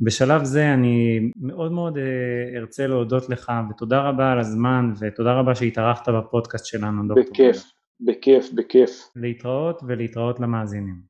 בשלב 0.00 0.44
זה 0.44 0.74
אני 0.74 1.20
מאוד 1.40 1.72
מאוד 1.72 1.98
אה, 1.98 2.58
ארצה 2.58 2.86
להודות 2.86 3.28
לך 3.28 3.52
ותודה 3.70 4.00
רבה 4.00 4.32
על 4.32 4.38
הזמן 4.38 4.92
ותודה 5.00 5.32
רבה 5.32 5.54
שהתארחת 5.54 6.08
בפודקאסט 6.08 6.66
שלנו 6.66 7.08
דוקטור. 7.08 7.24
בכיף, 7.32 7.62
בכיף, 8.00 8.52
בכיף. 8.54 8.90
להתראות 9.16 9.82
ולהתראות 9.88 10.40
למאזינים. 10.40 11.07